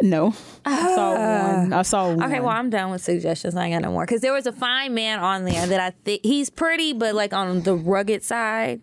[0.02, 1.12] No, I saw
[1.58, 1.72] one.
[1.72, 2.22] I saw one.
[2.22, 2.26] Ah.
[2.26, 3.56] Okay, well, I'm done with suggestions.
[3.56, 4.04] I ain't got no more.
[4.04, 7.32] Because there was a fine man on there that I think he's pretty, but like
[7.32, 8.80] on the rugged side.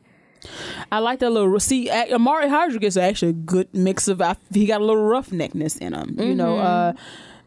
[0.91, 1.60] I like that little.
[1.60, 4.21] See, Omari Hardwick is actually a good mix of.
[4.52, 6.15] He got a little roughneckedness in him.
[6.19, 6.93] You know, uh,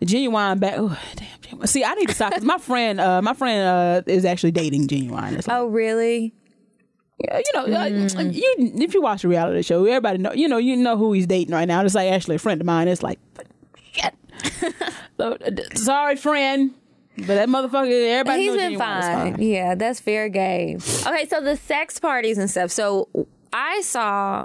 [0.03, 0.75] Ginuwine back.
[0.79, 1.27] Oh, damn.
[1.41, 1.69] Ginuwine.
[1.69, 3.67] See, I need to stop because my friend, uh, my friend,
[4.09, 5.37] uh, is actually dating Ginuwine.
[5.37, 6.33] Like, Oh, really?
[7.19, 7.85] yeah, you know, uh,
[8.23, 10.33] you if you watch a reality show, everybody know.
[10.33, 11.83] You know, you know who he's dating right now.
[11.85, 12.89] It's like actually a friend of mine.
[12.89, 13.47] It's like, shit.
[15.17, 15.37] so,
[15.75, 16.75] sorry, friend.
[17.19, 19.41] But that motherfucker, everybody He's been is fine.
[19.41, 20.81] Yeah, that's fair game.
[21.07, 22.71] Okay, so the sex parties and stuff.
[22.71, 23.09] So
[23.53, 24.45] I saw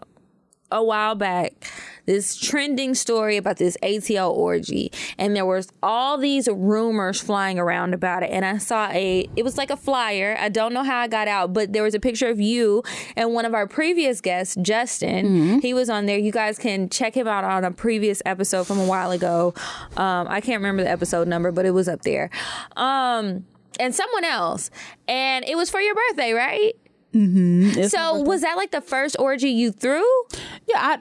[0.71, 1.69] a while back
[2.05, 4.91] this trending story about this ATL orgy.
[5.17, 8.31] And there was all these rumors flying around about it.
[8.31, 10.35] And I saw a it was like a flyer.
[10.39, 12.83] I don't know how I got out but there was a picture of you
[13.15, 15.61] and one of our previous guests Justin.
[15.61, 16.17] He was on there.
[16.17, 19.53] You guys can check him out on a previous episode from a while ago.
[19.97, 22.29] Um, I can't remember the episode number but it was up there.
[22.75, 23.45] Um,
[23.79, 24.69] and someone else.
[25.07, 26.73] And it was for your birthday right
[27.13, 30.05] It's so was that like the first orgy you threw
[30.67, 30.97] Yeah, I,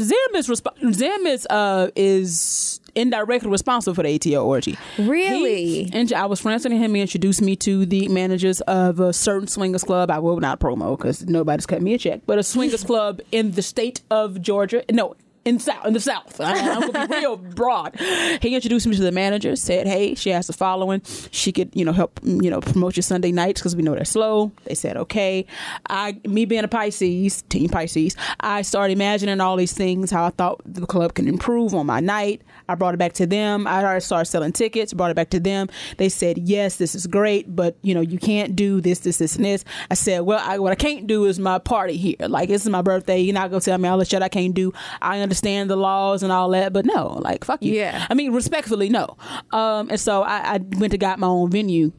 [0.00, 4.76] Zim is resp- Zim is uh is indirectly responsible for the ATL orgy.
[4.98, 5.84] Really?
[5.84, 6.94] He, and I was friends with him.
[6.94, 10.10] He introduced me to the managers of a certain swingers club.
[10.10, 13.52] I will not promo because nobody's cut me a check, but a swingers club in
[13.52, 14.84] the state of Georgia.
[14.90, 15.14] No.
[15.48, 17.98] In south, in the south, I, am gonna be real broad.
[18.42, 19.56] He introduced me to the manager.
[19.56, 21.00] Said, "Hey, she has a following.
[21.30, 24.04] She could, you know, help, you know, promote your Sunday nights because we know they're
[24.04, 25.46] slow." They said, "Okay."
[25.88, 30.10] I, me being a Pisces, team Pisces, I started imagining all these things.
[30.10, 32.42] How I thought the club can improve on my night.
[32.68, 33.66] I brought it back to them.
[33.66, 34.92] I already started selling tickets.
[34.92, 35.68] Brought it back to them.
[35.96, 39.36] They said, "Yes, this is great, but you know, you can't do this, this, this,
[39.36, 42.16] and this." I said, "Well, I, what I can't do is my party here.
[42.20, 43.20] Like this is my birthday.
[43.20, 44.72] You're not gonna tell me all the shit I can't do.
[45.00, 47.74] I understand the laws and all that, but no, like fuck you.
[47.74, 48.06] Yeah.
[48.10, 49.16] I mean, respectfully, no.
[49.50, 51.92] Um, and so I, I went to got my own venue,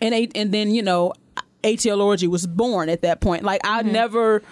[0.00, 1.12] and and then you know,
[1.62, 3.42] ATL Orgy was born at that point.
[3.44, 4.42] Like I never.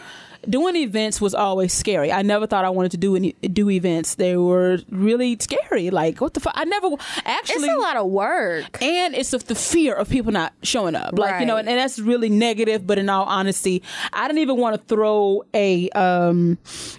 [0.49, 2.13] Doing events was always scary.
[2.13, 4.17] I never thought I wanted to do any do events.
[4.17, 5.91] They were really scary.
[5.91, 6.53] Like what the fuck?
[6.57, 6.89] I never
[7.25, 7.69] actually.
[7.69, 11.19] it's a lot of work and it's of the fear of people not showing up
[11.19, 14.57] like you know and, and that's really negative but in all honesty i didn't even
[14.57, 16.59] want to throw a um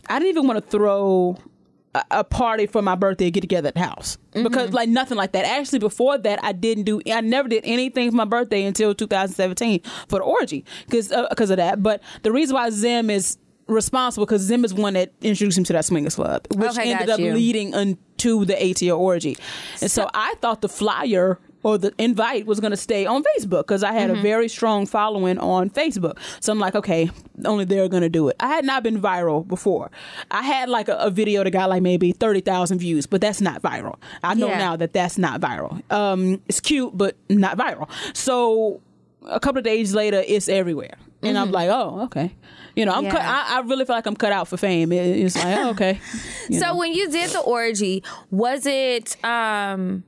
[0.09, 1.37] i didn't even want to throw
[2.11, 4.43] a, party for my birthday get together at the house mm-hmm.
[4.43, 8.09] because like nothing like that actually before that i didn't do i never did anything
[8.09, 12.31] for my birthday until 2017 for the orgy because because uh, of that but the
[12.31, 16.15] reason why zim is responsible because zim is one that introduced him to that swingers
[16.15, 17.33] club which Okay, ended up you.
[17.33, 19.37] leading into the ATL orgy.
[19.81, 23.61] And so, I thought the flyer or the invite was going to stay on Facebook
[23.65, 26.19] because I had a very strong following on Facebook.
[26.39, 27.09] So I'm like, okay,
[27.43, 28.35] only they're going to do it.
[28.39, 29.89] I had not been viral before.
[30.29, 33.63] I had like a, a video that got like maybe 30,000 views, but that's not
[33.63, 33.95] viral.
[34.23, 34.59] I know Yeah.
[34.59, 35.81] now that that's not viral.
[35.91, 37.89] Um, it's cute, but not viral.
[38.13, 38.79] So
[39.27, 40.93] a couple of days later, it's everywhere.
[41.23, 42.35] And I'm like, oh, okay.
[42.75, 44.91] You know, I'm cut, I, I really feel like I'm cut out for fame.
[44.91, 45.99] It- it's like, oh, okay.
[46.51, 46.75] So know.
[46.77, 50.03] when you did the orgy was it um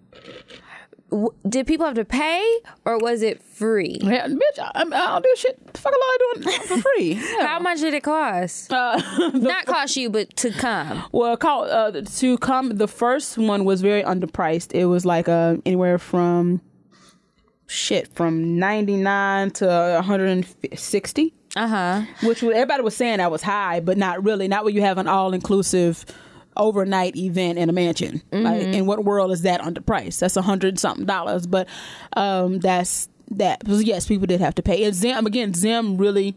[1.09, 2.43] w- did people have to pay
[2.85, 5.73] or was it free Yeah, bitch, I, I don't do shit.
[5.73, 7.13] The fuck am I doing for free?
[7.37, 7.47] Yeah.
[7.47, 9.01] how much did it cost Uh,
[9.33, 13.81] not cost you but to come well, call, uh, to come, the first one was
[13.81, 14.73] very underpriced.
[14.73, 16.61] It was like uh, anywhere from
[17.67, 21.33] shit from ninety nine to one hundred and sixty.
[21.55, 24.47] uh-huh which everybody was saying that was high, but not really.
[24.47, 26.05] Not when you have an all inclusive
[26.57, 28.21] overnight event in a mansion.
[28.31, 30.19] Like, in what world is that underpriced?
[30.19, 31.67] That's a hundred something dollars, but
[32.13, 33.61] um, that's that.
[33.65, 34.83] Yes, people did have to pay.
[34.83, 36.35] And Zim again, Zim really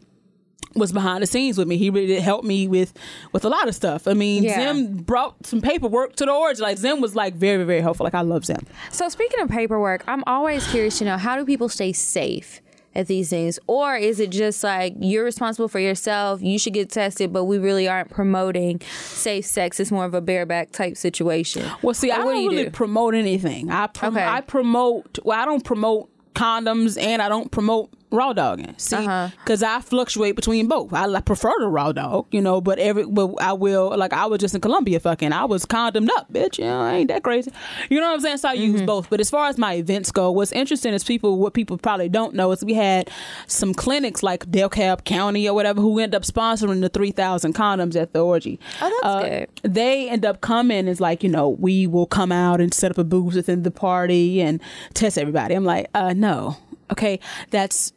[0.76, 1.76] was behind the scenes with me.
[1.76, 2.92] He really did help me with
[3.33, 4.06] with a lot of stuff.
[4.06, 4.54] I mean, Yeah.
[4.72, 6.62] Zim brought some paperwork to the origin.
[6.62, 8.04] Like Zim was like very very helpful.
[8.04, 8.64] Like I love Zim.
[8.90, 12.61] so speaking of paperwork i'm always curious to know how do people stay safe
[12.94, 16.90] at these things or is it just like you're responsible for yourself you should get
[16.90, 21.64] tested but we really aren't promoting safe sex it's more of a bareback type situation
[21.83, 22.70] Well, see, Or I don't do really do?
[22.70, 23.70] promote anything.
[23.70, 24.26] I prom- Okay.
[24.26, 25.18] I promote.
[25.24, 28.75] Well, I don't promote condoms, and I don't promote raw dogging.
[28.77, 29.29] See, Uh-huh.
[29.44, 30.92] because I fluctuate between both.
[30.92, 34.27] I like, prefer the raw dog, you know, but every but I will like I
[34.27, 35.33] was just in Colombia fucking.
[35.33, 36.59] I was condomed up, bitch.
[36.59, 37.53] You know, I ain't that crazy.
[37.88, 38.38] You know what I'm saying?
[38.38, 38.73] So I Mm-hmm.
[38.73, 39.09] use both.
[39.11, 41.38] But as far as my events go, what's interesting is people.
[41.38, 43.11] What people probably don't know is we had
[43.46, 47.94] some clinics like DeKalb County or whatever who end up sponsoring the three thousand condoms
[48.01, 48.59] at the orgy.
[48.83, 49.73] Oh, that's good.
[49.75, 52.99] They end up coming as like you know we will come out and set up
[52.99, 54.61] a booth within the party and
[54.94, 55.55] test everybody.
[55.55, 56.57] I'm like, uh, no,
[56.90, 57.20] okay,
[57.51, 57.92] that's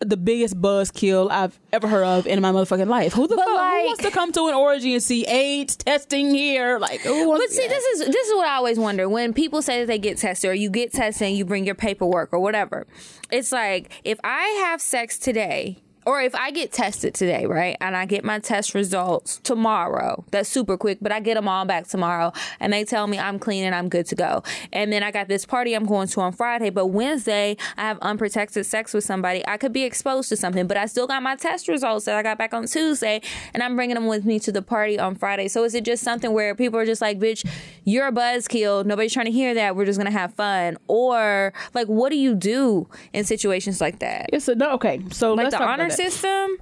[0.00, 3.12] the biggest buzzkill I've ever heard of in my motherfucking life.
[3.14, 5.76] Who the But, fuck who like- wants to come to an orgy and see AIDS
[5.76, 6.78] testing here?
[6.78, 9.62] Like, who wants But see, this is this is what I always wonder when people
[9.62, 12.38] say that they get tested or you get tested and you bring your paperwork or
[12.40, 12.86] whatever.
[13.30, 17.96] It's like if I have sex today or if I get tested today, right, and
[17.96, 21.88] I get my test results tomorrow, that's super quick, but I get them all back
[21.88, 24.42] tomorrow, and they tell me I'm clean and I'm good to go.
[24.72, 27.98] And then I got this party I'm going to on Friday, but Wednesday I have
[27.98, 29.46] unprotected sex with somebody.
[29.48, 32.22] I could be exposed to something, but I still got my test results that I
[32.22, 33.20] got back on Tuesday,
[33.52, 35.48] and I'm bringing them with me to the party on Friday.
[35.48, 37.44] So is it just something where people are just like, bitch,
[37.84, 38.84] you're a buzzkill.
[38.84, 39.74] Nobody's trying to hear that.
[39.74, 44.30] We're just gonna have fun, or like, what do you do in situations like that?
[44.32, 44.70] It's a no.
[44.74, 45.95] Okay, so Like let's the talk honor.
[45.96, 46.56] System.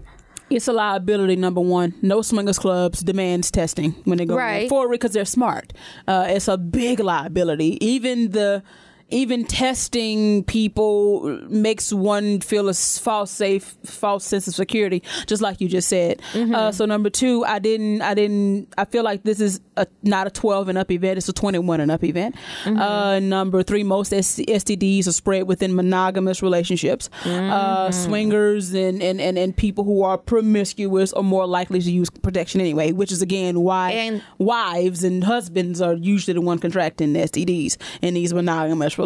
[0.51, 1.37] It's a liability.
[1.37, 4.69] Number one, no swingers clubs demands testing when they go Right.
[4.69, 5.73] forward because they're smart.
[6.07, 7.79] Uh, it's a big liability.
[7.85, 8.63] Even the
[9.15, 15.61] even testing people makes one feel a false safe false sense of security just like
[15.61, 16.55] you just said Mm-hmm.
[16.55, 20.27] uh, so number two i didn't i didn't i feel like this is a, not
[20.27, 22.79] a 12 and up event it's a 21 and up event Mm-hmm.
[22.81, 27.93] uh, number three most S- stds are spread within monogamous relationships uh, Mm-hmm.
[27.93, 32.61] swingers and, and, and, and people who are promiscuous are more likely to use protection
[32.61, 37.77] anyway which is again why And- wives and husbands are usually the one contracting STDs
[38.03, 39.04] in these monogamous relationships.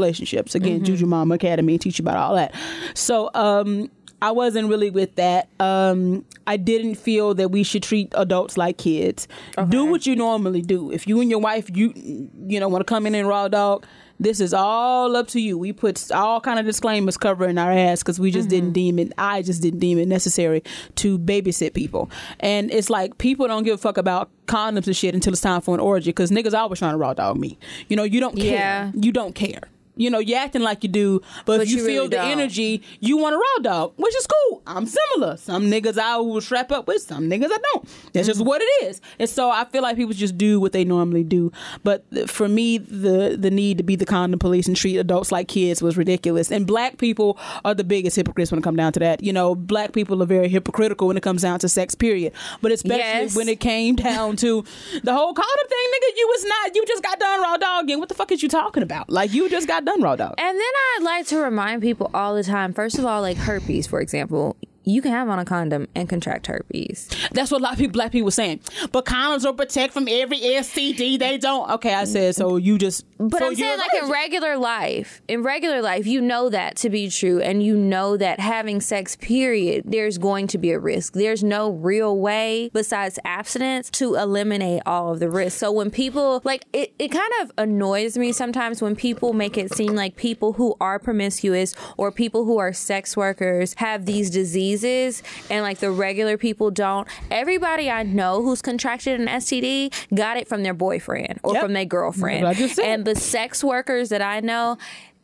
[0.54, 2.54] Again, Juju Mama Academy teach you about all that.
[2.94, 5.48] So, um, I wasn't really with that.
[5.61, 9.28] Um, I didn't feel that we should treat adults like kids.
[9.68, 10.90] Do what you normally do.
[10.90, 13.87] If you and your wife, you you know, want to come in and raw dog,
[14.18, 15.56] this is all up to you.
[15.56, 19.12] We put all kind of disclaimers covering our ass because we just didn't deem it.
[19.16, 20.64] I just didn't deem it necessary
[20.96, 22.11] to babysit people.
[22.40, 25.61] And it's like people don't give a fuck about condoms and shit until it's time
[25.61, 27.56] for an orgy because niggas always trying to raw dog me.
[27.88, 28.54] You know, you don't care.
[28.54, 28.92] Yeah.
[28.94, 29.62] You don't care.
[29.98, 32.16] You know, you're acting like you do, but, But if you, you feel really the
[32.16, 32.30] don't.
[32.30, 34.62] energy, you want a raw dog, which is cool.
[34.66, 35.37] I'm similar.
[35.37, 37.88] Some niggas I will strap up with, some niggas I don't.
[38.12, 39.00] That's just what it is.
[39.18, 41.52] And so I feel like people just do what they normally do.
[41.84, 45.30] But th- for me, the the need to be the condom police and treat adults
[45.32, 46.50] like kids was ridiculous.
[46.50, 49.22] And black people are the biggest hypocrites when it comes down to that.
[49.22, 52.32] You know, black people are very hypocritical when it comes down to sex, period.
[52.62, 53.37] But especially Yes.
[53.37, 54.64] when it came down to
[55.02, 57.98] the whole condom thing, nigga, you was not, you just got done raw dogging.
[57.98, 59.11] What the fuck is you talking about?
[59.11, 60.35] Like, you just got done raw dog.
[60.38, 62.72] And then I'd like to remind people all the time.
[62.72, 64.57] First of all, like herpes, for example,
[64.90, 67.09] you can have on a condom and contract herpes.
[67.33, 68.61] That's what a lot of people, black people, were saying.
[68.92, 71.18] But condoms will protect from every STD.
[71.18, 71.70] They don't.
[71.72, 72.57] Okay, I said so.
[72.57, 73.05] You just.
[73.18, 76.90] But so I'm saying, like in regular life, in regular life, you know that to
[76.90, 81.14] be true, and you know that having sex, period, there's going to be a risk.
[81.14, 85.59] There's no real way besides abstinence to eliminate all of the risks.
[85.61, 89.74] So when people like it, it kind of annoys me sometimes when people make it
[89.74, 94.78] seem like people who are promiscuous or people who are sex workers have these diseases,
[94.85, 97.07] and like the regular people don't.
[97.31, 101.62] Everybody I know who's contracted an STD got it from their boyfriend or Yep.
[101.62, 102.45] from their girlfriend.
[102.45, 102.85] That's what I just said.
[102.87, 104.79] And the sex workers that I know,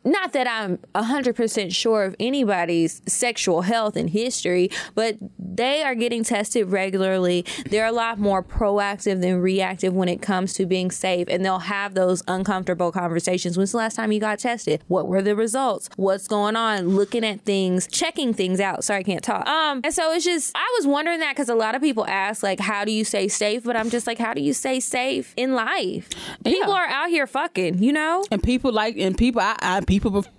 [0.05, 6.23] not that I'm 100% sure of anybody's sexual health and history, but they are getting
[6.23, 7.45] tested regularly.
[7.69, 11.27] They're a lot more proactive than reactive when it comes to being safe.
[11.29, 13.57] And they'll have those uncomfortable conversations.
[13.57, 14.83] When's the last time you got tested?
[14.87, 15.89] What were the results?
[15.95, 16.89] What's going on?
[16.89, 18.83] Looking at things, checking things out.
[18.83, 19.47] Sorry, I can't talk.
[19.47, 22.43] Um, and so it's just, I was wondering that because a lot of people ask,
[22.43, 23.63] like, how do you stay safe?
[23.63, 26.09] But I'm just like, how do you stay safe in life?
[26.43, 26.75] People Yeah.
[26.75, 28.23] are out here fucking, you know?
[28.31, 30.29] and people like and people I, I people pref-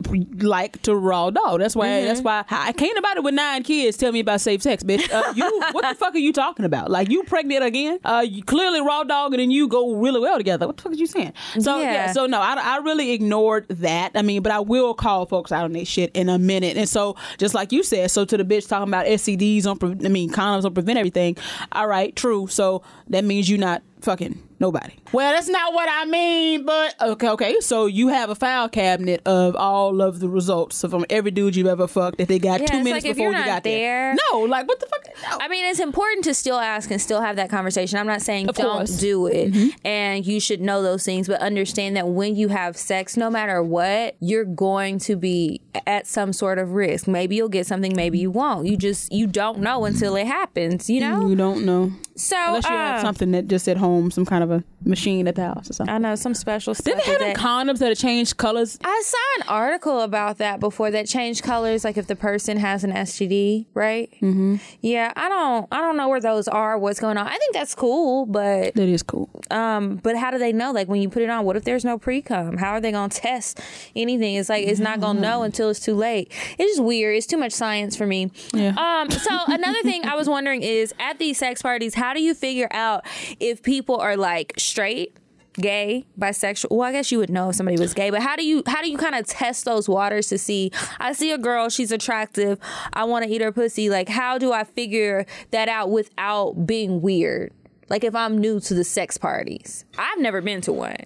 [0.42, 1.61] like to raw dog.
[1.61, 2.07] That's why Mm-hmm.
[2.09, 5.11] that's why I can't nobody with nine kids tell me about safe sex, bitch.
[5.12, 6.90] Uh, you what the fuck are you talking about?
[6.90, 7.99] Like you pregnant again?
[8.05, 10.66] Uh, you clearly raw dog and then you go really well together.
[10.66, 11.33] What the fuck are you saying?
[11.61, 12.12] So yeah, Yeah.
[12.12, 14.12] so no, I, I really ignored that.
[14.14, 16.77] I mean, but I will call folks out on this shit in a minute.
[16.77, 20.05] And so just like you said, so to the bitch talking about STDs on, pre-
[20.05, 21.37] I mean condoms don't prevent everything.
[21.73, 22.47] All right, true.
[22.49, 24.95] So that means you're not fucking nobody.
[25.13, 27.61] Well, that's not what I mean, but okay, okay.
[27.61, 31.57] So you have a file cabinet of all of the results so from every dude
[31.57, 33.47] you've ever fucked that they got Yeah, two minutes like if before you're you not
[33.47, 34.15] got there.
[34.15, 35.05] there- No, like what the fuck?
[35.31, 35.39] No.
[35.41, 37.99] I mean, it's important to still ask and still have that conversation.
[37.99, 38.91] I'm not saying Of don't course.
[38.93, 39.01] Mm-hmm.
[39.01, 43.17] do it and you should know those things, but understand that when you have sex,
[43.17, 47.07] no matter what, you're going to be at some sort of risk.
[47.09, 48.67] Maybe you'll get something, maybe you won't.
[48.67, 51.27] You just you don't know until it happens, you know?
[51.29, 54.43] you don't know So unless you have uh, something that just at home, some kind
[54.43, 55.95] of a machine at the house or something.
[55.95, 56.85] I know some special stuff.
[56.87, 58.79] Didn't they have that- condoms that have changed colors?
[58.83, 62.85] I saw an article about that before that changed colors, like if the person has
[62.85, 64.11] an STD, right?
[64.23, 64.57] Mm-hmm.
[64.81, 67.27] Yeah, I don't, I don't know where those are, what's going on.
[67.27, 69.29] I think that's cool, but That is cool.
[69.51, 70.73] um, but how do they know?
[70.73, 72.57] Like when you put it on, what if there's no pre cum?
[72.57, 73.61] How are they gonna test
[73.95, 74.37] anything?
[74.37, 76.33] It's like it's not gonna know until it's too late.
[76.59, 77.17] It's just weird.
[77.17, 78.31] It's too much science for me.
[78.55, 78.71] Yeah.
[78.77, 79.11] Um.
[79.11, 82.69] So another thing I was wondering is at these sex parties, how do you figure
[82.71, 83.05] out
[83.41, 85.17] if people are like straight?
[85.59, 86.71] gay, bisexual.
[86.71, 88.83] Well, I guess you would know if somebody was gay, but how do you how
[88.83, 92.59] do you kind of test those waters to see I see a girl, she's attractive,
[92.93, 93.91] I want to eat her pussy.
[93.91, 97.53] Like how do I figure that out without being weird?
[97.89, 99.85] Like if I'm new to the sex parties.
[99.97, 100.97] I've never been to one.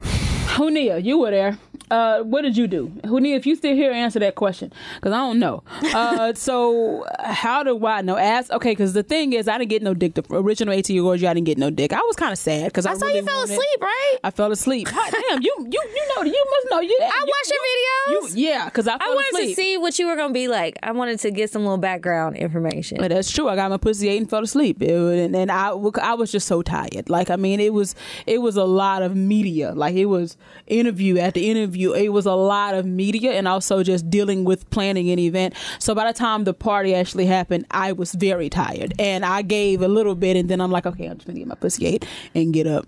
[0.00, 1.58] Hunia, you were there.
[1.90, 2.88] Uh, what did you do?
[3.04, 5.62] Hunia, if you still here, answer that question because I don't know.
[5.94, 8.16] Uh, so how do I know?
[8.16, 10.14] Ask okay, because the thing is, I didn't get no dick.
[10.14, 11.92] The original AT orgy, I didn't get no dick.
[11.92, 14.16] I was kind of sad because I, I saw really you fell wanted- asleep, right?
[14.24, 14.88] I fell asleep.
[14.88, 16.96] Hot damn, you you you know you must know you.
[17.00, 18.36] I you- watched you- your videos.
[18.36, 19.56] You, yeah, because I fell I wanted asleep.
[19.56, 20.78] to see what you were gonna be like.
[20.82, 22.98] I wanted to get some little background information.
[23.00, 23.48] But that's true.
[23.48, 26.46] I got my pussy ate and fell asleep, It and, and I, I was just
[26.46, 27.10] so tired.
[27.10, 27.94] Like I mean, it was
[28.26, 29.72] it was a lot of media.
[29.74, 31.92] Like it was interview at the after interview.
[31.92, 35.54] It was a lot of media, and also just dealing with planning an event.
[35.78, 39.82] So by the time the party actually happened, I was very tired, and I gave
[39.82, 42.06] a little bit, and then I'm like, okay, I'm just gonna get my pussy ate
[42.34, 42.86] and get up.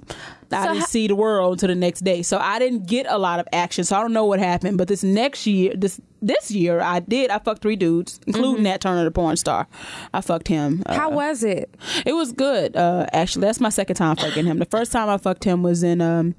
[0.53, 3.07] I So didn't ho- see the world until the next day, so I didn't get
[3.09, 3.85] a lot of action.
[3.85, 4.79] So I don't know what happened.
[4.79, 7.31] But this next year, this this year, I did.
[7.31, 9.67] I fucked three dudes, including Nat Turner, the porn star.
[10.15, 10.83] I fucked him.
[10.87, 11.69] Uh, How was it?
[12.07, 12.75] it was good.
[12.77, 14.59] Uh, actually, that's my second time fucking him.
[14.59, 16.35] The first time I fucked him was in um,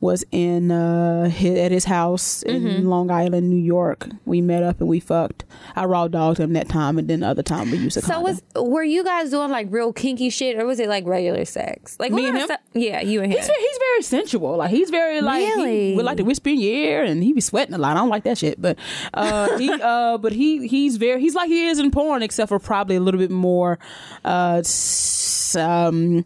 [0.00, 2.88] was in uh, hi at his house in Mm-hmm.
[2.88, 4.08] Long Island, New York.
[4.26, 5.44] We met up and we fucked.
[5.76, 8.14] I raw dogged him that time, and then the other time we used a So
[8.14, 8.24] condom.
[8.24, 11.96] was were you guys doing like real kinky shit, or was it like regular sex?
[12.00, 12.44] Like Me and him?
[12.46, 13.38] stuff- Yeah, you and him.
[13.38, 14.56] He's he's very sensual.
[14.56, 15.90] Like he's very like Really?
[15.90, 17.96] he would like to whisper in your ear, and he be sweating a lot.
[17.96, 18.78] I don't like that shit, but
[19.14, 22.58] uh, he uh, but he he's very he's like he is in porn, except for
[22.58, 23.78] probably a little bit more
[24.24, 26.24] uh, s- um,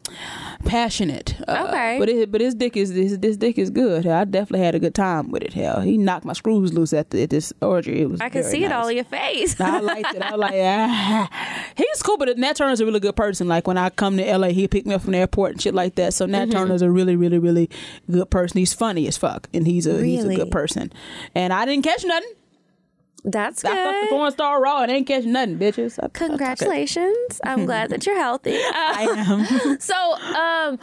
[0.65, 1.37] passionate.
[1.49, 1.97] Uh, Okay.
[1.99, 4.07] but it, but his dick is his, this dick is good.
[4.07, 5.53] I definitely had a good time with it.
[5.55, 8.03] Hell, he knocked my screws loose at, the, at this orgy.
[8.03, 9.61] It was I could very see it all in your face.
[9.61, 10.23] I liked it.
[10.23, 11.29] I was like, ah.
[11.77, 13.49] he's cool, but Nat Turner's a really good person.
[13.49, 15.75] Like when I come to LA, he pick me up from the airport and shit
[15.75, 16.15] like that.
[16.15, 16.33] So Mm-hmm.
[16.33, 17.71] Nat Turner's a really, really, really
[18.11, 18.59] good person.
[18.59, 20.93] He's funny as fuck, and he's a he's a good person.
[21.35, 22.31] And I didn't catch nothing.
[23.25, 24.11] That's I fucked the good.
[24.11, 25.99] porn star raw and ain't catch nothing, bitches.
[26.03, 27.41] I- I- Congratulations.
[27.45, 28.57] I'm glad that you're healthy.
[28.57, 29.79] I am.
[29.81, 30.79] so, um,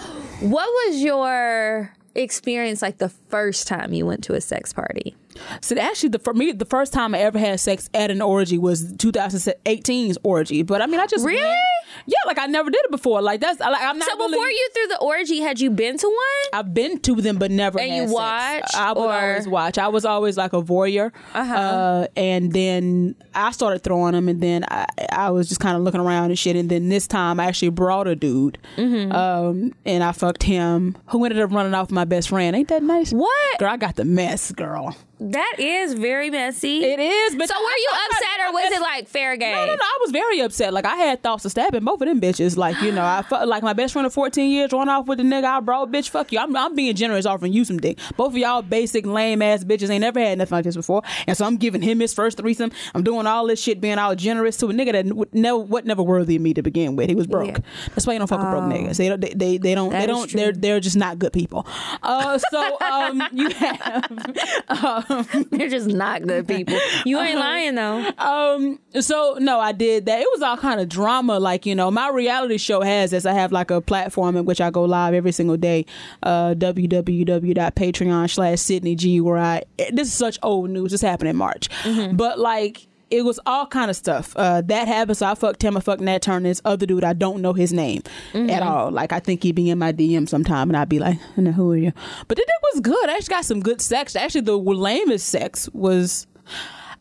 [0.50, 5.16] what was your experience like the first time you went to a sex party?
[5.62, 8.58] So actually, the for me, the first time I ever had sex at an orgy
[8.58, 10.64] was 2018's orgy.
[10.64, 11.42] But I mean, I just Really?
[11.42, 11.58] went-
[12.06, 13.22] yeah, like I never did it before.
[13.22, 14.08] Like that's like I'm not.
[14.10, 16.60] So really- before you threw the orgy, had you been to one?
[16.60, 17.80] I've been to them, but never.
[17.80, 18.14] And had you sex.
[18.14, 19.78] watched, I would or- always watch.
[19.78, 24.66] I was always like a voyeur, uh and then I started throwing them, and then
[24.70, 26.56] I, I was just kind of looking around and shit.
[26.56, 29.12] And then this time, I actually brought a dude, Mm-hmm.
[29.12, 32.56] um, and I fucked him, who ended up running off with my best friend.
[32.56, 33.12] Ain't that nice?
[33.12, 33.60] What?
[33.60, 34.96] Girl, I got the mess, girl.
[35.20, 36.86] That is very messy.
[36.86, 39.54] It is, but so were you upset or was it like fair game?
[39.54, 39.82] No, no, no.
[39.84, 40.72] I was very upset.
[40.72, 42.56] Like I had thoughts of stabbing both of them bitches.
[42.56, 45.18] Like you know, I felt like my best friend of 14 years run off with
[45.18, 45.92] the nigga I brought.
[45.92, 46.40] Bitch, fuck you.
[46.40, 48.00] I'm, I'm being generous, offering you some dick.
[48.16, 51.36] Both of y'all basic lame ass bitches ain't never had nothing like this before, and
[51.36, 52.72] so I'm giving him his first threesome.
[52.96, 55.86] I'm doing all this shit, being all generous to a nigga that w- never, what
[55.86, 57.10] never worthy of me to begin with.
[57.10, 57.48] He was broke.
[57.48, 57.58] Yeah.
[57.90, 58.96] That's why you don't fuck with broke niggas.
[58.96, 59.20] They don't.
[59.20, 59.92] They they, they don't.
[59.92, 60.32] They don't.
[60.32, 61.68] They're they're just not good people.
[62.02, 65.06] Uh, so um, you have.
[65.52, 66.78] They're just not good people.
[67.06, 68.10] You ain't lying though.
[68.18, 68.80] Um.
[69.00, 70.22] So no, I did that.
[70.22, 71.40] It was all kind of drama.
[71.40, 73.26] Like you know, my reality show has this.
[73.26, 75.86] I have like a platform in which I go live every single day.
[76.24, 79.22] Uh, www.patreon slash Cidney G.
[79.22, 80.92] Where I this is such old news.
[80.92, 81.70] This happened in March,
[82.14, 82.89] but like.
[83.12, 84.34] It was all kind of stuff.
[84.36, 85.18] Uh, that happened.
[85.18, 85.76] So I fucked him.
[85.76, 86.48] I fucked Nat Turner.
[86.50, 88.04] This other dude, I don't know his name
[88.34, 88.92] at all.
[88.92, 91.72] Like I think he'd be in my DM sometime, and I'd be like, "No, "Who
[91.72, 91.92] are you?"
[92.28, 93.10] But it, it was good.
[93.10, 94.16] I actually got some good sex.
[94.16, 96.28] Actually, the lamest sex was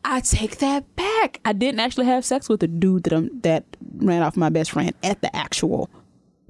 [0.05, 1.41] I take that back.
[1.45, 3.65] I didn't actually have sex with the dude that um, that
[3.97, 5.91] ran off my best friend at the actual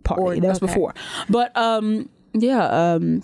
[0.04, 0.22] party.
[0.22, 0.66] Or- that was okay.
[0.66, 0.94] before.
[1.28, 3.22] But um yeah, um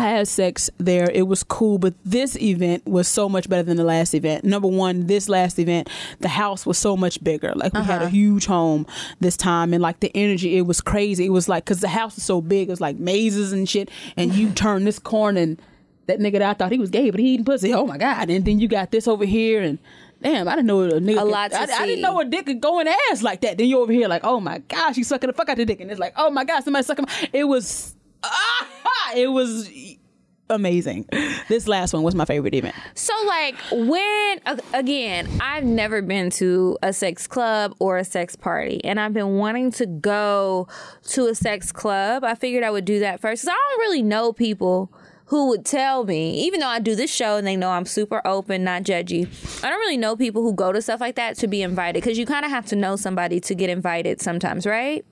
[0.00, 1.10] I had sex there.
[1.10, 4.44] It was cool, but this event was so much better than the last event.
[4.44, 5.90] Number one, this last event,
[6.20, 7.52] the house was so much bigger.
[7.54, 8.10] Like we had a uh-huh.
[8.10, 8.86] huge home
[9.20, 11.26] this time, and like the energy, it was crazy.
[11.26, 13.90] It was like because the house is so big, it was like mazes and shit.
[14.16, 15.62] And you turn this corner, and
[16.06, 17.72] that nigga that I thought he was gay, but he eating pussy.
[17.74, 18.30] Oh my god!
[18.30, 19.78] And then you got this over here, and
[20.22, 21.20] damn, I didn't know a nigga.
[21.20, 23.58] A lot to I, I didn't know a dick could go in ass like that.
[23.58, 25.80] Then you over here like, oh my gosh, she's sucking the fuck out the dick,
[25.80, 27.04] and it's like, oh my god, somebody sucking.
[27.06, 27.28] My...
[27.32, 27.94] It was,
[29.16, 29.70] it was
[30.48, 31.06] amazing.
[31.48, 32.74] This last one was my favorite event.
[32.94, 34.40] So, like, when
[34.74, 39.36] again, I've never been to a sex club or a sex party, and I've been
[39.36, 40.68] wanting to go
[41.08, 42.24] to a sex club.
[42.24, 44.92] I figured I would do that first because I don't really know people
[45.26, 48.20] who would tell me, even though I do this show and they know I'm super
[48.24, 49.28] open, not judgy.
[49.62, 52.18] I don't really know people who go to stuff like that to be invited because
[52.18, 55.04] you kind of have to know somebody to get invited sometimes, right?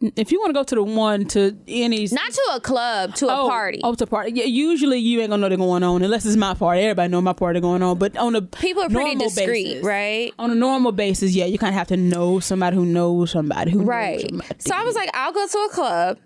[0.00, 3.26] If you want to go to the one to any Not to a club, to
[3.28, 3.80] a oh, party.
[3.82, 4.32] Oh, to a party.
[4.32, 6.82] Yeah, usually you ain't gonna know they're going on unless it's my party.
[6.82, 10.32] Everybody know my party going on, but on a People are pretty discreet, basis- right?
[10.38, 13.70] On a normal basis, yeah, you kind of have to know somebody who knows somebody
[13.72, 14.20] who knows Right.
[14.28, 14.54] somebody.
[14.58, 16.18] So I was like, I'll go to a club.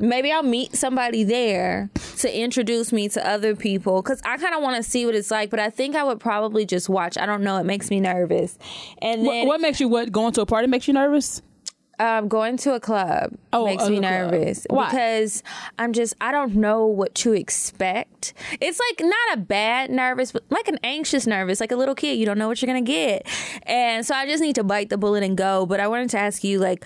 [0.00, 4.62] Maybe I'll meet somebody there to introduce me to other people because I kind of
[4.62, 5.50] want to see what it's like.
[5.50, 7.18] But I think I would probably just watch.
[7.18, 7.56] I don't know.
[7.56, 8.58] It makes me nervous.
[9.02, 11.42] And What, what makes you what going to a party makes you nervous?
[11.98, 14.02] Um, going to a club Oh, makes me club.
[14.32, 14.86] nervous Why?
[14.90, 15.42] because
[15.78, 18.34] I'm just I don't know what to expect.
[18.60, 22.14] It's like not a bad nervous, but like an anxious nervous, like a little kid.
[22.18, 23.26] You don't know what you're gonna get,
[23.64, 25.66] and so I just need to bite the bullet and go.
[25.66, 26.84] But I wanted to ask you, like,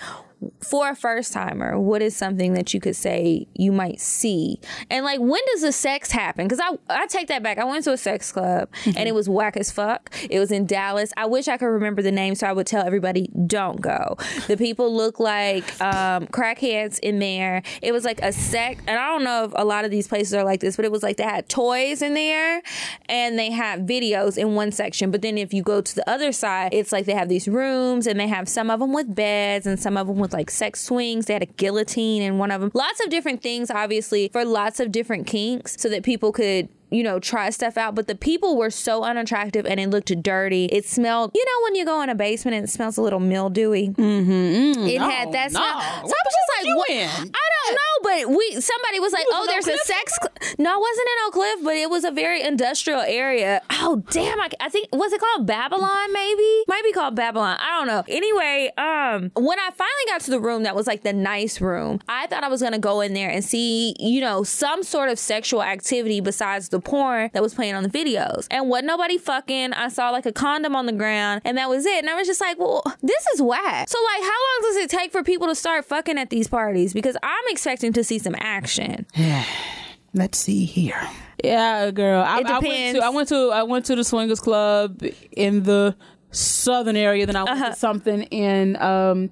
[0.61, 5.05] for a first timer, what is something that you could say you might see, and
[5.05, 6.47] like when does the sex happen?
[6.47, 7.57] Because I I take that back.
[7.57, 8.97] I went to a sex club Mm-hmm.
[8.97, 10.13] and it was whack as fuck.
[10.29, 11.13] It was in Dallas.
[11.15, 14.17] I wish I could remember the name so I would tell everybody don't go.
[14.47, 17.61] The people look like um, crackheads in there.
[17.81, 20.33] It was like a sect, and I don't know if a lot of these places
[20.33, 22.61] are like this, but it was like they had toys in there
[23.07, 25.11] and they had videos in one section.
[25.11, 28.07] But then if you go to the other side, it's like they have these rooms
[28.07, 30.81] and they have some of them with beds and some of them with like sex
[30.81, 31.25] swings.
[31.25, 32.71] They had a guillotine in one of them.
[32.73, 37.03] Lots of different things, obviously, for lots of different kinks so that people could you
[37.03, 40.65] know, try stuff out, but the people were so unattractive and it looked dirty.
[40.65, 43.19] It smelled, you know, when you go in a basement and it smells a little
[43.19, 43.89] mildewy.
[43.89, 44.87] Mm-hmm.
[44.87, 45.59] It had that no.
[45.59, 45.81] smell.
[45.81, 46.89] So I was just like, what?
[46.89, 47.09] in?
[47.09, 50.17] I don't know, but we somebody was like, was oh, there's a sex.
[50.21, 50.55] Cl-.
[50.59, 53.61] No, I wasn't in Oak Cliff, but it was a very industrial area.
[53.71, 54.39] Oh damn!
[54.39, 56.13] I, I think was it called Babylon?
[56.13, 57.57] Maybe might be called Babylon.
[57.59, 58.03] I don't know.
[58.07, 61.99] Anyway, um, when I finally got to the room that was like the nice room,
[62.07, 65.17] I thought I was gonna go in there and see, you know, some sort of
[65.17, 68.47] sexual activity besides the porn that was playing on the videos.
[68.51, 69.73] And what nobody fucking.
[69.73, 71.99] I saw like a condom on the ground, and that was it.
[71.99, 73.89] And I was just like, well, this is whack.
[73.89, 76.93] So like, how long does it take for people to start fucking at these parties?
[76.93, 79.05] Because I'm expecting to see some action.
[80.13, 81.01] Let's see here.
[81.43, 82.21] Yeah, girl.
[82.21, 82.99] I, It I went depends.
[82.99, 85.95] to I went to I went to the swingers club in the
[86.31, 87.25] southern area.
[87.25, 87.69] Then I went Uh-huh.
[87.71, 89.31] to something in um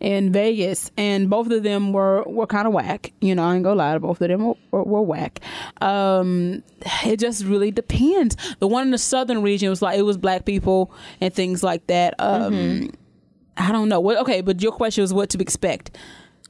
[0.00, 3.12] in Vegas, and both of them were were kind of whack.
[3.20, 5.40] You know, I ain't gonna lie, both of them were, were, were whack.
[5.80, 6.62] Um,
[7.04, 8.36] it just really depends.
[8.58, 11.86] The one in the southern region was like it was black people and things like
[11.86, 12.14] that.
[12.18, 12.86] Um, Mm-hmm.
[13.56, 14.00] I don't know.
[14.00, 15.98] What okay, but your question was what to expect.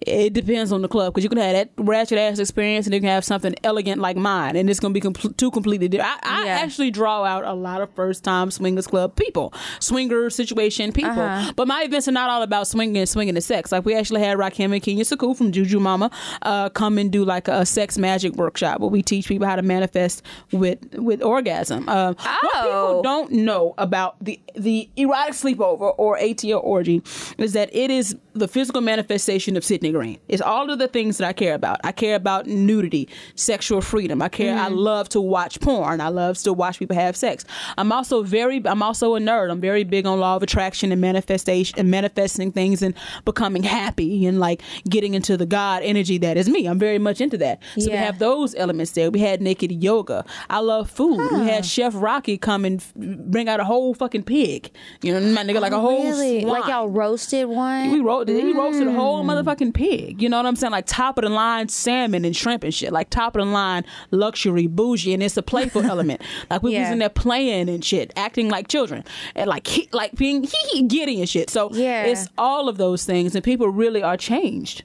[0.07, 3.01] It depends on the club because you can have that ratchet ass experience and you
[3.01, 6.19] can have something elegant like mine, and it's going to be compl- two completely different.
[6.23, 6.53] I, I Yeah.
[6.59, 11.11] actually draw out a lot of first time swingers club people, swinger situation people.
[11.13, 11.53] Uh-huh.
[11.55, 13.73] But my events are not all about swinging and swinging and sex.
[13.73, 16.11] Like we actually had Rakim and Kenya Saku from Juju Mama
[16.43, 19.63] uh, come and do like a, sex magic workshop where we teach people how to
[19.63, 21.87] manifest with with orgasm.
[21.87, 22.49] What Oh.
[22.63, 27.03] people don't know about the the erotic sleepover or ATL orgy
[27.39, 29.90] is that it is the physical manifestation of Cidney
[30.29, 31.81] It's all of the things that I care about.
[31.85, 34.23] I care about nudity, sexual freedom.
[34.23, 34.57] I care.
[34.57, 36.01] I love to watch porn.
[36.01, 37.45] I love to watch people have sex.
[37.79, 38.61] I'm also very.
[38.65, 39.51] I'm also a nerd.
[39.51, 44.27] I'm very big on law of attraction and manifestation and manifesting things and becoming happy
[44.27, 46.67] and like getting into the God energy that is me.
[46.67, 47.61] I'm very much into that.
[47.79, 49.11] So we have those elements there.
[49.11, 50.25] We had naked yoga.
[50.49, 51.19] I love food.
[51.33, 54.71] We had Chef Rocky come and f- bring out a whole fucking pig.
[55.03, 56.45] You know, my nigga, like a whole Really?
[56.45, 57.91] Like y'all roasted one?
[57.93, 58.37] We roasted.
[58.43, 58.95] He roasted a Mm.
[58.97, 59.80] whole motherfucking pig.
[59.81, 60.73] You know what I'm saying?
[60.73, 62.93] Like top of the line salmon and shrimp and shit.
[62.93, 66.21] Like top of the line luxury bougie, and it's a playful element.
[66.51, 66.93] Like we was Yeah.
[66.93, 69.05] in there playing and shit, acting like children,
[69.35, 71.51] and like he, like being hee hee giddy and shit.
[71.51, 72.05] So Yeah.
[72.05, 74.85] it's all of those things, and people really are changed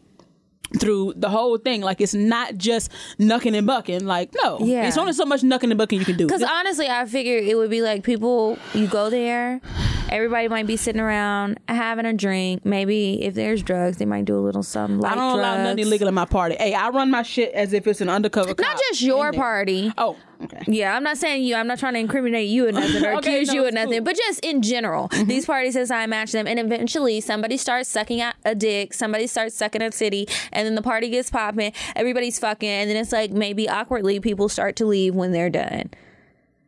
[0.79, 1.81] through the whole thing.
[1.81, 4.05] Like it's not just knucking and bucking.
[4.05, 4.87] Like no, Yeah.
[4.87, 6.25] it's only so much knucking and bucking you can do.
[6.27, 9.61] Because honestly, I figured it would be like people, you go there,
[10.09, 12.65] everybody might be sitting around having a drink.
[12.65, 15.79] Maybe if there's drugs, they might do a little something like I don't allow nothing
[15.79, 16.55] illegal in my party.
[16.55, 18.53] Hey, I run my shit as if it's an undercover.
[18.57, 19.91] Not just your party.
[19.97, 20.63] Oh, okay.
[20.67, 21.55] Yeah, I'm not saying you.
[21.55, 23.99] I'm not trying to incriminate you or nothing or Okay, accuse no, you or nothing,
[23.99, 24.01] cool.
[24.01, 25.27] but just in general, mm-hmm.
[25.27, 29.27] these parties as I match them, and eventually somebody starts sucking out a dick, somebody
[29.27, 33.11] starts sucking a titty, and then the party gets popping, everybody's fucking, and then it's
[33.11, 35.89] like maybe awkwardly people start to leave when they're done.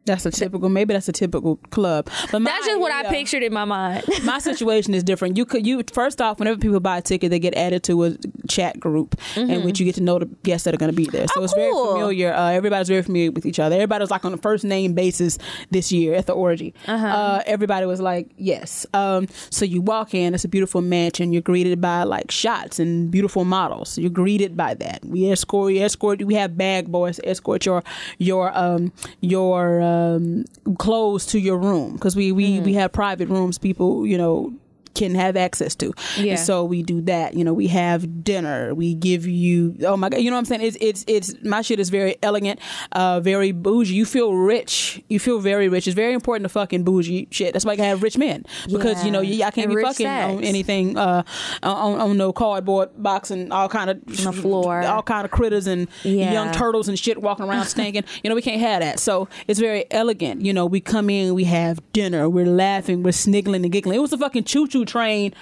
[0.08, 0.70] That's a typical.
[0.70, 2.10] Maybe that's a typical club.
[2.32, 4.04] But That's just what I pictured in my mind.
[4.24, 5.38] My situation is different.
[5.38, 8.16] You could you first off, whenever people buy a ticket, they get added to a
[8.48, 11.06] chat group in which you get to know the guests that are going to be
[11.06, 11.28] there.
[11.28, 12.34] So Oh, it's very familiar.
[12.34, 13.76] Uh, everybody's very familiar with each other.
[13.76, 15.38] Everybody was like on a first name basis
[15.72, 16.74] this year at the orgy.
[16.88, 17.06] Uh-huh.
[17.08, 18.86] uh everybody was like, yes.
[18.94, 21.32] Um, so you walk in, it's a beautiful mansion.
[21.34, 23.98] You're greeted by like shots and beautiful models.
[23.98, 25.04] You're greeted by that.
[25.06, 26.24] We escort, we escort.
[26.24, 27.84] We have bag boys escort your
[28.18, 28.92] your um
[29.22, 30.46] your um
[30.78, 33.58] clothes to your room because we we we have private rooms.
[33.58, 34.54] People, you know
[34.98, 35.94] can have access to.
[36.18, 36.32] Yeah.
[36.32, 37.34] And so we do that.
[37.36, 38.74] You know, we have dinner.
[38.74, 39.76] We give you.
[39.86, 40.22] Oh my god.
[40.22, 40.62] You know what I'm saying?
[40.62, 42.60] It's it's it's my shit is very elegant,
[42.94, 43.94] uh, very bougie.
[43.94, 45.02] You feel rich.
[45.10, 45.88] You feel very rich.
[45.88, 47.54] It's very important to fucking bougie shit.
[47.54, 49.46] That's why you can have rich men because you know Yeah.
[49.46, 51.24] y'all can't And be fucking on anything uh,
[51.64, 54.82] on on no cardboard box and all kind of On the floor.
[54.84, 56.32] all kind of critters and Yeah.
[56.34, 58.04] young turtles and shit walking around stinking.
[58.24, 59.00] You know, we can't have that.
[59.00, 60.42] So it's very elegant.
[60.42, 63.98] You know, we come in, we have dinner, we're laughing, we're sniggling and giggling.
[63.98, 65.34] It was a fucking choo choo train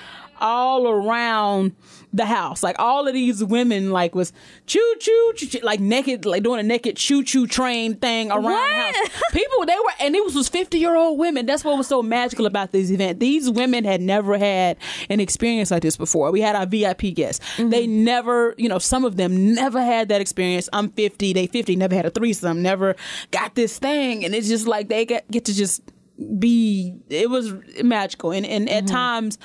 [0.41, 1.75] all around
[2.13, 2.63] the house.
[2.63, 4.31] Like all of these women like was
[4.65, 8.75] choo choo choo like naked like doing a naked choo choo train thing around the
[8.75, 9.21] house.
[9.31, 11.45] People they were and it was was 50 year old women.
[11.45, 13.19] That's what was so magical about this event.
[13.19, 14.77] These women had never had
[15.09, 16.31] an experience like this before.
[16.31, 17.45] We had our VIP guests.
[17.57, 17.69] Mm-hmm.
[17.69, 20.69] They never, you know, some of them never had that experience.
[20.73, 22.95] I'm 50, they 50, never had a threesome, never
[23.31, 24.23] got this thing.
[24.23, 25.81] And it's just like they get, get to just
[26.39, 27.53] be it was
[27.84, 28.32] magical.
[28.32, 28.95] And and at mm-hmm.
[28.95, 29.38] times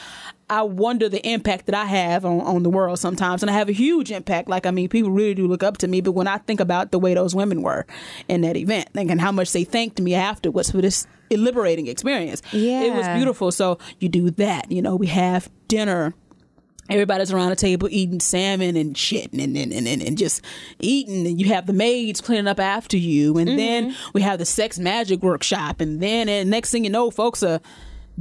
[0.48, 3.42] I wonder the impact that I have on, on the world sometimes.
[3.42, 4.48] And I have a huge impact.
[4.48, 6.00] Like I mean people really do look up to me.
[6.00, 7.86] But when I think about the way those women were
[8.28, 12.82] in that event thinking how much they thanked me afterwards for this liberating experience yeah.
[12.82, 13.52] it was beautiful.
[13.52, 14.70] So you do that.
[14.70, 16.14] You know we have dinner
[16.90, 20.42] everybody's around the table eating salmon and shit and, and, and, and, and just
[20.80, 21.26] eating.
[21.26, 23.38] And you have the maids cleaning up after you.
[23.38, 23.56] And mm-hmm.
[23.56, 25.80] then we have the sex magic workshop.
[25.80, 27.60] And then and next thing you know folks are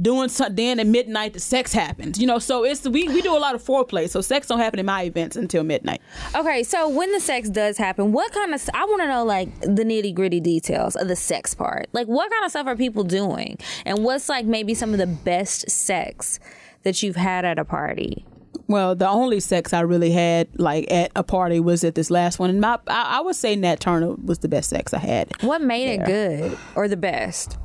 [0.00, 2.18] doing something then at midnight the sex happens.
[2.18, 4.08] You know so it's we, we do a lot of foreplay.
[4.08, 6.00] So sex don't happen in my events until midnight.
[6.34, 9.60] Okay, so when the sex does happen, what kind of I want to know like
[9.60, 11.88] the nitty gritty details of the sex part.
[11.92, 15.06] Like, what kind of stuff are people doing, and what's like maybe some of the
[15.06, 16.38] best sex
[16.82, 18.24] that you've had at a party?
[18.70, 22.38] Well, the only sex I really had like at a party was at this last
[22.38, 25.28] one, and my I, I would say Nat Turner was the best sex I had.
[25.42, 27.58] What made it good or the best?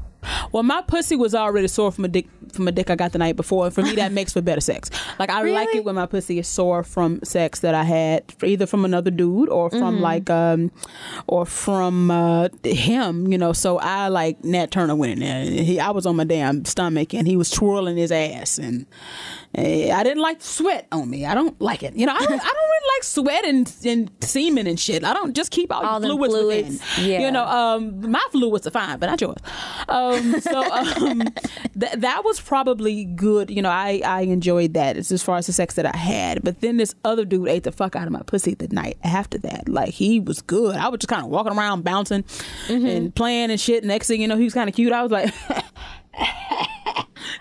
[0.51, 3.17] Well, my pussy was already sore from a dick from a dick I got the
[3.17, 4.89] night before, and for me that makes for better sex.
[5.19, 8.65] Like I like it when my pussy is sore from sex that I had, either
[8.65, 10.71] from another dude or from like um,
[11.28, 13.28] or from uh, him.
[13.32, 15.43] You know, so I like Nat Turner went in there.
[15.43, 18.86] He, I was on my damn stomach, and he was twirling his ass, and
[19.55, 21.26] eh, I didn't like sweat on me.
[21.26, 21.95] I don't like it.
[21.95, 22.32] You know, I don't.
[22.32, 25.03] I don't really like sweat and, and semen and shit.
[25.03, 27.05] I don't just keep all, All fluids, fluids, within.
[27.09, 27.19] yeah.
[27.26, 29.38] You know, um, my fluids are fine, but not yours.
[29.89, 31.22] Um, so um,
[31.80, 33.49] th- that was probably good.
[33.49, 36.43] You know, I I enjoyed that It's as far as the sex that I had.
[36.43, 39.38] But then this other dude ate the fuck out of my pussy the night after
[39.39, 39.68] that.
[39.70, 40.76] Like he was good.
[40.76, 42.24] I was just kind of walking around bouncing
[42.70, 43.84] and playing and shit.
[43.84, 44.91] Next thing you know, he was kind of cute.
[44.93, 45.34] I was like.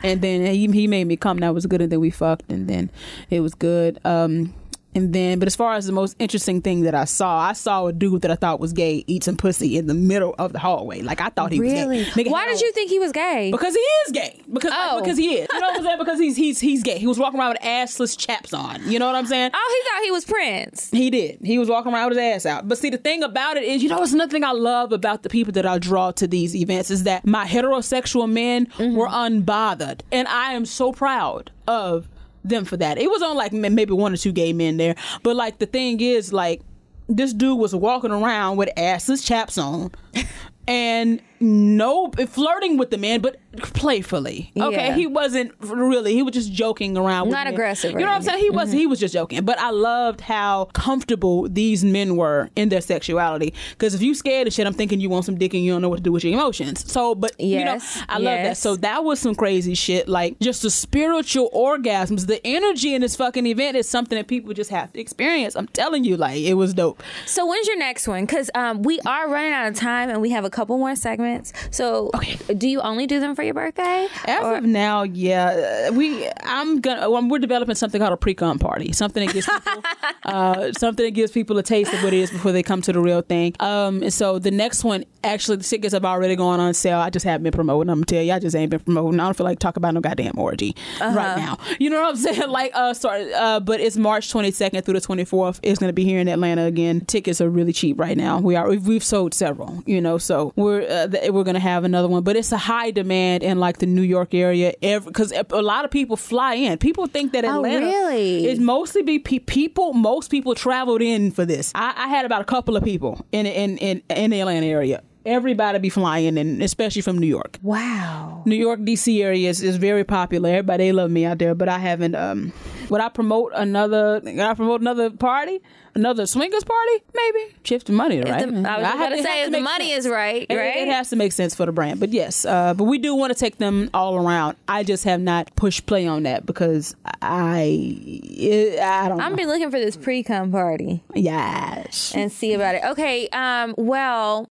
[0.02, 1.38] and then he he made me come.
[1.38, 2.90] That was good, and then we fucked, and then
[3.30, 3.98] it was good.
[4.04, 4.52] Um,
[4.94, 7.86] and then, but as far as the most interesting thing that I saw, I saw
[7.86, 10.58] a dude that I thought was gay eat some pussy in the middle of the
[10.58, 11.02] hallway.
[11.02, 11.98] Like I thought he Really?
[11.98, 12.24] was gay.
[12.24, 13.50] Nigga Why did you think he was gay?
[13.50, 14.40] Because he is gay.
[14.52, 15.00] Because like, Oh.
[15.00, 15.48] because he is.
[15.52, 15.98] You know what I'm saying?
[15.98, 16.98] Because he's he's he's gay.
[16.98, 18.88] He was walking around with assless chaps on.
[18.90, 19.50] You know what I'm saying?
[19.52, 20.90] oh, he thought he was Prince.
[20.90, 21.38] He did.
[21.42, 22.68] He was walking around with his ass out.
[22.68, 25.22] But see, the thing about it is, you know, it's another thing I love about
[25.22, 28.94] the people that I draw to these events is that my heterosexual men mm-hmm.
[28.94, 32.08] were unbothered, and I am so proud of
[32.44, 32.98] them for that.
[32.98, 36.00] It was on like maybe one or two gay men there, but like the thing
[36.00, 36.62] is, like
[37.08, 39.90] this dude was walking around with assless chaps on.
[40.66, 44.52] And no flirting with the man, but playfully.
[44.56, 44.94] Okay, Yeah.
[44.94, 46.14] he wasn't really.
[46.14, 47.26] He was just joking around.
[47.28, 48.40] with Not aggressive You know what I'm saying?
[48.40, 48.72] He was.
[48.72, 49.44] He was just joking.
[49.44, 53.52] But I loved how comfortable these men were in their sexuality.
[53.70, 55.82] Because if you scared of shit, I'm thinking you want some dick and you don't
[55.82, 56.90] know what to do with your emotions.
[56.90, 58.56] So, but you know, Yes, I love that.
[58.56, 60.08] So that was some crazy shit.
[60.08, 64.52] Like just the spiritual orgasms, the energy in this fucking event is something that people
[64.54, 65.56] just have to experience.
[65.56, 67.02] I'm telling you, like it was dope.
[67.26, 68.24] So when's your next one?
[68.24, 71.23] Because um, we are running out of time and we have a couple more segments.
[71.70, 72.10] So
[72.56, 74.08] do you only do them for your birthday?
[74.26, 76.28] As Or- of now, yeah, we.
[76.42, 77.10] I'm gonna.
[77.10, 78.92] Well, we're developing something called a pre-com party.
[78.92, 79.82] Something that gives people,
[80.24, 82.92] uh, something that gives people a taste of what it is before they come to
[82.92, 83.54] the real thing.
[83.60, 86.98] Um, and so the next one, actually, the tickets have already gone on sale.
[86.98, 87.90] I just haven't been promoting.
[87.90, 89.20] I'm gonna tell you, I just ain't been promoting.
[89.20, 91.58] I don't feel like talking about no goddamn orgy right now.
[91.78, 92.34] You know what I'm saying?
[92.54, 95.58] Like, uh, sorry, uh, but it's March 22nd through the 24th.
[95.62, 97.00] It's gonna be here in Atlanta again.
[97.00, 98.38] Tickets are really cheap right now.
[98.38, 98.68] We are.
[98.68, 99.82] We've, we've sold several.
[99.86, 102.90] You know, so we're uh, th- we're gonna have another one, but it's a high
[102.90, 106.78] demand in like the New York area, because a lot of people fly in.
[106.78, 108.46] People think that Oh, Atlanta really?
[108.46, 109.92] is mostly be people.
[109.92, 111.72] Most people traveled in for this.
[111.74, 115.02] I, I had about a couple of people in in in in the Atlanta area.
[115.26, 117.58] Everybody be flying, and especially from New York.
[117.62, 118.42] wow.
[118.46, 120.50] New York, DC area is, is very popular.
[120.50, 122.52] Everybody they love me out there, but I haven't um
[122.90, 124.20] Would I promote another?
[124.26, 125.60] I promote another party?
[125.94, 127.04] Another swingers party?
[127.14, 128.46] Maybe shift the money, right?
[128.50, 130.04] The- I was I have- to say, if the money sense.
[130.04, 130.76] is right, It- right?
[130.76, 133.32] It has to make sense for the brand, but yes, uh, but we do want
[133.32, 134.56] to take them all around.
[134.68, 139.20] I just have not pushed play on that because I, it, I don't.
[139.20, 142.12] I'm be looking for this pre-cum party yes.
[142.14, 142.82] and see about it.
[142.84, 144.48] Okay, um, well,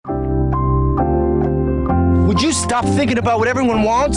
[2.32, 4.16] Would you stop thinking about what everyone wants?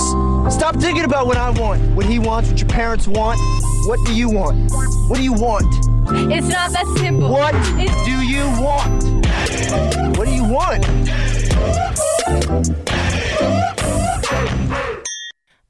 [0.55, 3.37] Stop thinking about what I want, what he wants, what your parents want.
[3.89, 4.71] What do you want?
[5.09, 5.65] What do you want?
[6.31, 7.29] It's not that simple.
[7.29, 7.51] What
[8.05, 9.03] do you want?
[10.17, 10.85] What do you want?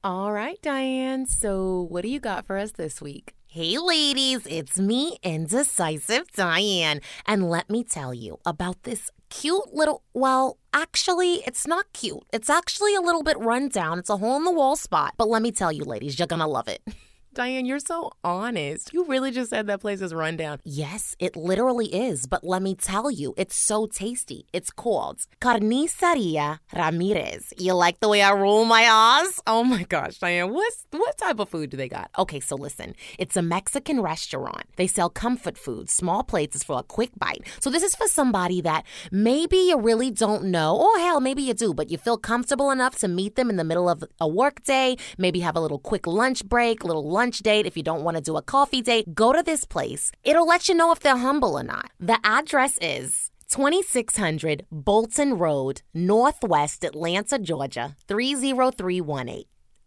[0.04, 1.26] All right, Diane.
[1.26, 3.34] So, what do you got for us this week?
[3.48, 7.02] Hey, ladies, it's me, Indecisive Diane.
[7.26, 12.24] And let me tell you about this cute little, well, actually, it's not cute.
[12.32, 13.98] It's actually a little bit run down.
[13.98, 15.14] It's a hole in the wall spot.
[15.18, 16.82] But let me tell you, ladies, you're gonna love it.
[17.36, 18.94] Diane, you're so honest.
[18.94, 20.62] You really just said that place is rundown.
[20.64, 24.48] Yes, it literally is, but let me tell you, it's so tasty.
[24.54, 27.52] It's called Carniceria Ramirez.
[27.58, 29.42] You like the way I roll my R's?
[29.46, 32.10] Oh my gosh, Diane, what's what type of food do they got?
[32.18, 34.64] Okay, so listen, it's a Mexican restaurant.
[34.78, 37.46] They sell comfort food, small plates is for a quick bite.
[37.60, 41.54] So this is for somebody that maybe you really don't know, or hell, maybe you
[41.54, 44.64] do, but you feel comfortable enough to meet them in the middle of a work
[44.64, 47.66] day, maybe have a little quick lunch break, little lunch date.
[47.66, 50.12] If you don't want to do a coffee date, go to this place.
[50.24, 51.92] It'll let you know if they're humble or not.
[52.00, 59.44] The address is 2600 Bolton Road, Northwest Atlanta, Georgia, 30318.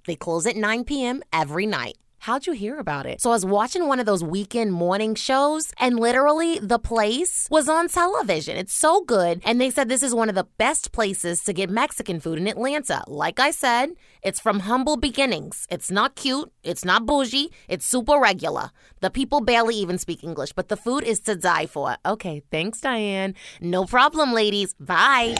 [0.06, 1.22] They close at 9 p.m.
[1.32, 1.98] every night.
[2.20, 3.20] How'd you hear about it?
[3.20, 7.68] So I was watching one of those weekend morning shows, and literally the place was
[7.68, 8.56] on television.
[8.56, 9.40] It's so good.
[9.44, 12.48] And they said this is one of the best places to get Mexican food in
[12.48, 13.04] Atlanta.
[13.06, 13.90] Like I said,
[14.22, 15.66] it's from humble beginnings.
[15.70, 18.72] It's not cute, it's not bougie, it's super regular.
[19.00, 21.96] The people barely even speak English, but the food is to die for.
[22.04, 23.34] Okay, thanks, Diane.
[23.60, 24.74] No problem, ladies.
[24.74, 25.36] Bye.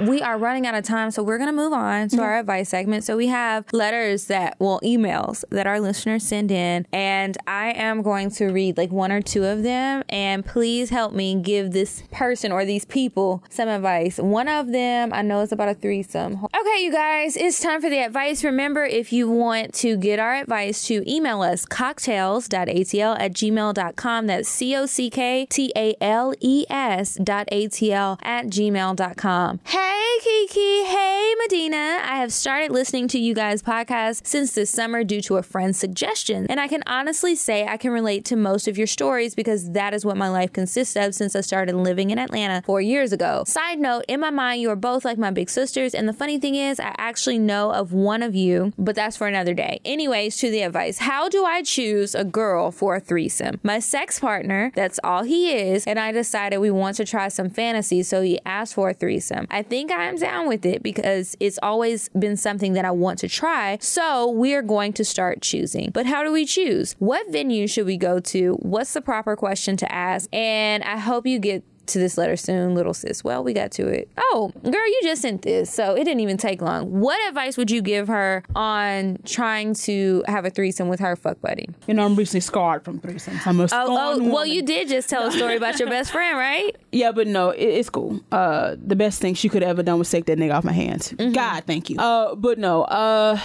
[0.00, 2.68] We are running out of time, so we're going to move on to our advice
[2.68, 3.04] segment.
[3.04, 8.02] So we have letters that, well, emails that our listeners send in, and I am
[8.02, 10.04] going to read like one or two of them.
[10.08, 14.18] And please help me give this person or these people some advice.
[14.18, 16.44] One of them I know is about a threesome.
[16.44, 18.44] Okay, you guys, it's time for the advice.
[18.44, 24.26] Remember, if you want to get our advice, to email us cocktales.atl at gmail.com.
[24.26, 29.60] That's C O C K T A L E S dot ATL at gmail.com.
[29.64, 29.87] Hey,
[30.20, 30.84] Kiki.
[30.84, 32.00] Hey, Medina.
[32.02, 35.78] I have started listening to you guys' podcast since this summer due to a friend's
[35.78, 36.46] suggestion.
[36.50, 39.94] And I can honestly say I can relate to most of your stories because that
[39.94, 43.44] is what my life consists of since I started living in Atlanta four years ago.
[43.46, 45.94] Side note, in my mind, you are both like my big sisters.
[45.94, 49.28] And the funny thing is, I actually know of one of you, but that's for
[49.28, 49.80] another day.
[49.84, 53.60] Anyways, to the advice How do I choose a girl for a threesome?
[53.62, 57.50] My sex partner, that's all he is, and I decided we want to try some
[57.50, 59.46] fantasy, so he asked for a threesome.
[59.50, 63.28] I think I'm down with it because it's always been something that I want to
[63.28, 63.78] try.
[63.80, 65.90] So we are going to start choosing.
[65.90, 66.96] But how do we choose?
[66.98, 68.54] What venue should we go to?
[68.54, 70.28] What's the proper question to ask?
[70.34, 73.22] And I hope you get to this letter soon, little sis.
[73.24, 74.10] Well, we got to it.
[74.16, 77.00] Oh, girl, you just sent this, so it didn't even take long.
[77.00, 81.40] What advice would you give her on trying to have a threesome with her fuck
[81.40, 81.66] buddy?
[81.86, 83.46] You know, I'm recently scarred from threesomes.
[83.46, 84.50] I'm a Oh, oh well, woman.
[84.50, 86.76] you did just tell a story about your best friend, right?
[86.92, 88.20] Yeah, but no, it, it's cool.
[88.32, 90.72] Uh, the best thing she could have ever done was take that nigga off my
[90.72, 91.12] hands.
[91.12, 91.32] Mm-hmm.
[91.32, 91.98] God, thank you.
[91.98, 93.38] Uh, but no, uh,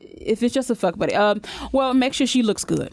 [0.00, 1.40] if it's just a fuck buddy, um,
[1.72, 2.92] well, make sure she looks good.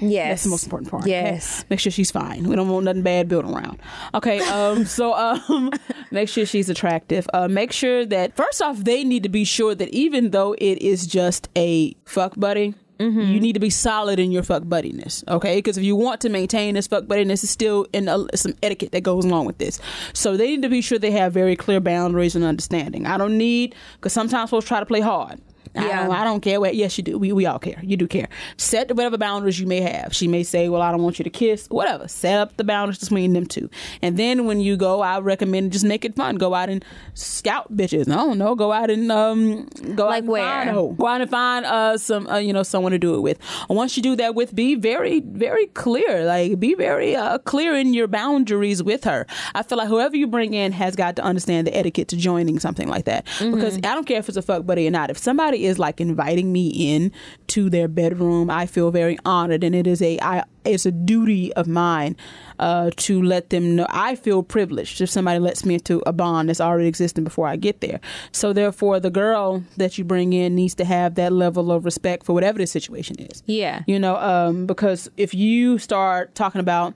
[0.00, 0.28] Yes.
[0.28, 1.02] That's the most important part.
[1.04, 1.10] okay?
[1.10, 1.64] Yes.
[1.70, 2.44] Make sure she's fine.
[2.48, 3.80] We don't want nothing bad built around.
[4.14, 4.40] Okay.
[4.40, 4.84] Um.
[4.84, 5.14] so
[5.48, 5.70] um,
[6.10, 7.26] make sure she's attractive.
[7.32, 10.78] Uh, make sure that first off, they need to be sure that even though it
[10.82, 12.74] is just a fuck buddy.
[12.98, 15.56] You need to be solid in your fuck buddiness, okay?
[15.56, 18.92] Because if you want to maintain this fuck buddiness, it's still in a, some etiquette
[18.92, 19.78] that goes along with this.
[20.14, 23.04] So they need to be sure they have very clear boundaries and understanding.
[23.04, 25.42] I don't need because sometimes folks try to play hard.
[25.76, 26.06] I Yeah.
[26.06, 26.60] don't, I don't care.
[26.60, 27.18] Well, yes, you do.
[27.18, 27.78] We, we all care.
[27.82, 28.28] You do care.
[28.56, 30.14] Set whatever boundaries you may have.
[30.14, 31.66] She may say, well, I don't want you to kiss.
[31.68, 32.08] Whatever.
[32.08, 33.68] Set up the boundaries between them two.
[34.02, 36.36] And then when you go, I recommend just make it fun.
[36.36, 38.08] Go out and scout bitches.
[38.10, 38.54] I don't know.
[38.54, 40.64] Go out and um go Like out and where?
[40.64, 40.96] find.
[40.98, 43.38] Go out and find uh some uh, you know someone to do it with.
[43.68, 46.24] And once you do that with, be very very clear.
[46.24, 49.26] Like be very uh, clear in your boundaries with her.
[49.54, 52.58] I feel like whoever you bring in has got to understand the etiquette to joining
[52.60, 53.26] something like that.
[53.40, 55.10] Because I don't care if it's a fuck buddy or not.
[55.10, 57.12] If somebody is like inviting me in
[57.48, 61.52] to their bedroom, I feel very honored, and it is a I it's a duty
[61.54, 62.16] of mine
[62.58, 63.86] uh, to let them know.
[63.90, 67.56] I feel privileged if somebody lets me into a bond that's already existing before I
[67.56, 68.00] get there.
[68.32, 72.24] So therefore, the girl that you bring in needs to have that level of respect
[72.24, 73.42] for whatever the situation is.
[73.46, 73.82] Yeah.
[73.86, 76.94] You know, um, because if you start talking about,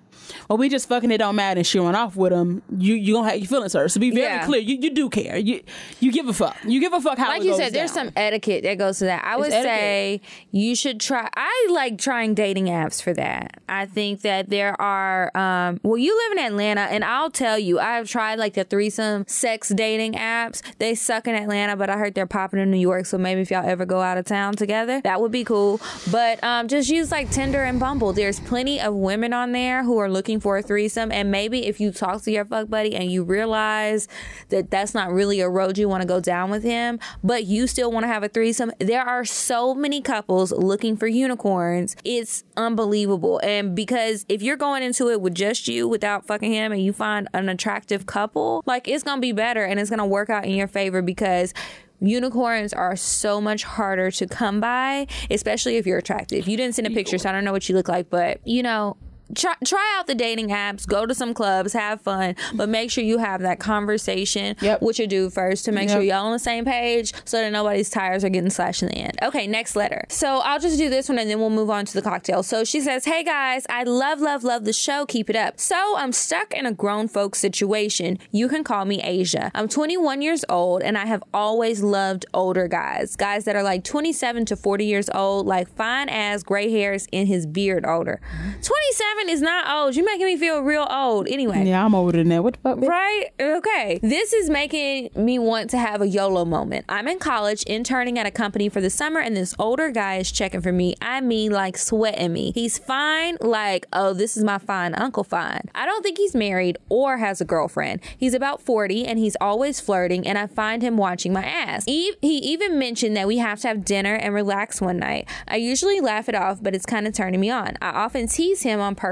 [0.49, 3.14] well, we just fucking it don't matter, and she went off with him, you you
[3.14, 3.91] gonna have your feelings hurt.
[3.91, 4.45] So be very Yeah.
[4.47, 4.61] clear.
[4.61, 5.37] You, you do care.
[5.37, 5.62] You
[5.99, 6.57] you give a fuck.
[6.64, 9.07] You give a fuck how like it you said, there's some etiquette that goes to
[9.07, 9.25] that.
[9.25, 10.21] I It's would say
[10.53, 11.29] you should try.
[11.35, 13.60] I like trying dating apps for that.
[13.69, 15.37] I think that there are.
[15.37, 19.25] Um, well, you live in Atlanta, and I'll tell you, I've tried like the threesome
[19.27, 20.63] sex dating apps.
[20.79, 23.07] They suck in Atlanta, but I heard they're popping in New York.
[23.07, 25.81] So maybe if y'all ever go out of town together, that would be cool.
[26.11, 28.13] But um, just use like Tinder and Bumble.
[28.13, 31.81] There's plenty of women on there who are looking for a threesome, and maybe if
[31.81, 34.09] you talk to your fuck buddy and you realize
[34.49, 37.67] that that's not really a road you want to go down with him, but you
[37.67, 41.97] still want to have a threesome, there are so many couples looking for unicorns.
[42.05, 43.41] It's unbelievable.
[43.51, 46.93] And because if you're going into it with just you without fucking him and you
[46.93, 50.53] find an attractive couple, like it's to be better and it's to work out in
[50.53, 51.53] your favor because
[52.01, 56.47] unicorns are so much harder to come by, especially if you're attractive.
[56.47, 58.63] You didn't send a picture, so I don't know what you look like, but you
[58.63, 58.97] know,
[59.35, 63.05] try, try out the dating apps, go to some clubs, have fun, but make sure
[63.05, 66.12] you have that conversation with your dude first to make sure Yep.
[66.16, 69.18] y'all on the same page so that nobody's tires are getting slashed in the end.
[69.22, 70.05] Okay, next letter.
[70.09, 72.43] So I'll just do this one and then we'll move on to the cocktail.
[72.43, 75.07] So she says, Hey guys, I love, love, love the show.
[75.07, 75.59] Keep it up.
[75.61, 78.18] So I'm stuck in a grown folk situation.
[78.31, 79.51] You can call me Asia.
[79.55, 83.16] I'm 21 years old and I have always loved older guys.
[83.16, 87.26] Guys that are like 27 to 40 years old, like fine ass gray hairs in
[87.26, 88.20] his beard older.
[88.35, 88.61] Mm-hmm.
[88.61, 89.95] 27 is not old.
[89.95, 91.29] You're making me feel real old.
[91.29, 91.64] Anyway.
[91.64, 92.43] Yeah, I'm older than that.
[92.43, 92.79] What the fuck?
[92.79, 92.89] bitch?
[92.89, 93.27] Right?
[93.41, 94.01] Okay.
[94.03, 96.85] This is making me want to have a YOLO moment.
[96.89, 100.31] I'm in college, interning at a company for the summer, and this older guy is
[100.33, 100.95] checking for me.
[101.01, 102.53] I mean, like sweating me.
[102.55, 105.62] He's fine, like, oh, this is my fine uncle fine.
[105.75, 108.01] I don't think he's married or has a girlfriend.
[108.16, 111.85] He's about 40 and he's always flirting, and I find him watching my ass.
[111.87, 115.29] Eve, he even mentioned that we have to have dinner and relax one night.
[115.47, 117.77] I usually laugh it off, but it's kind of turning me on.
[117.83, 119.10] I often tease him on purpose.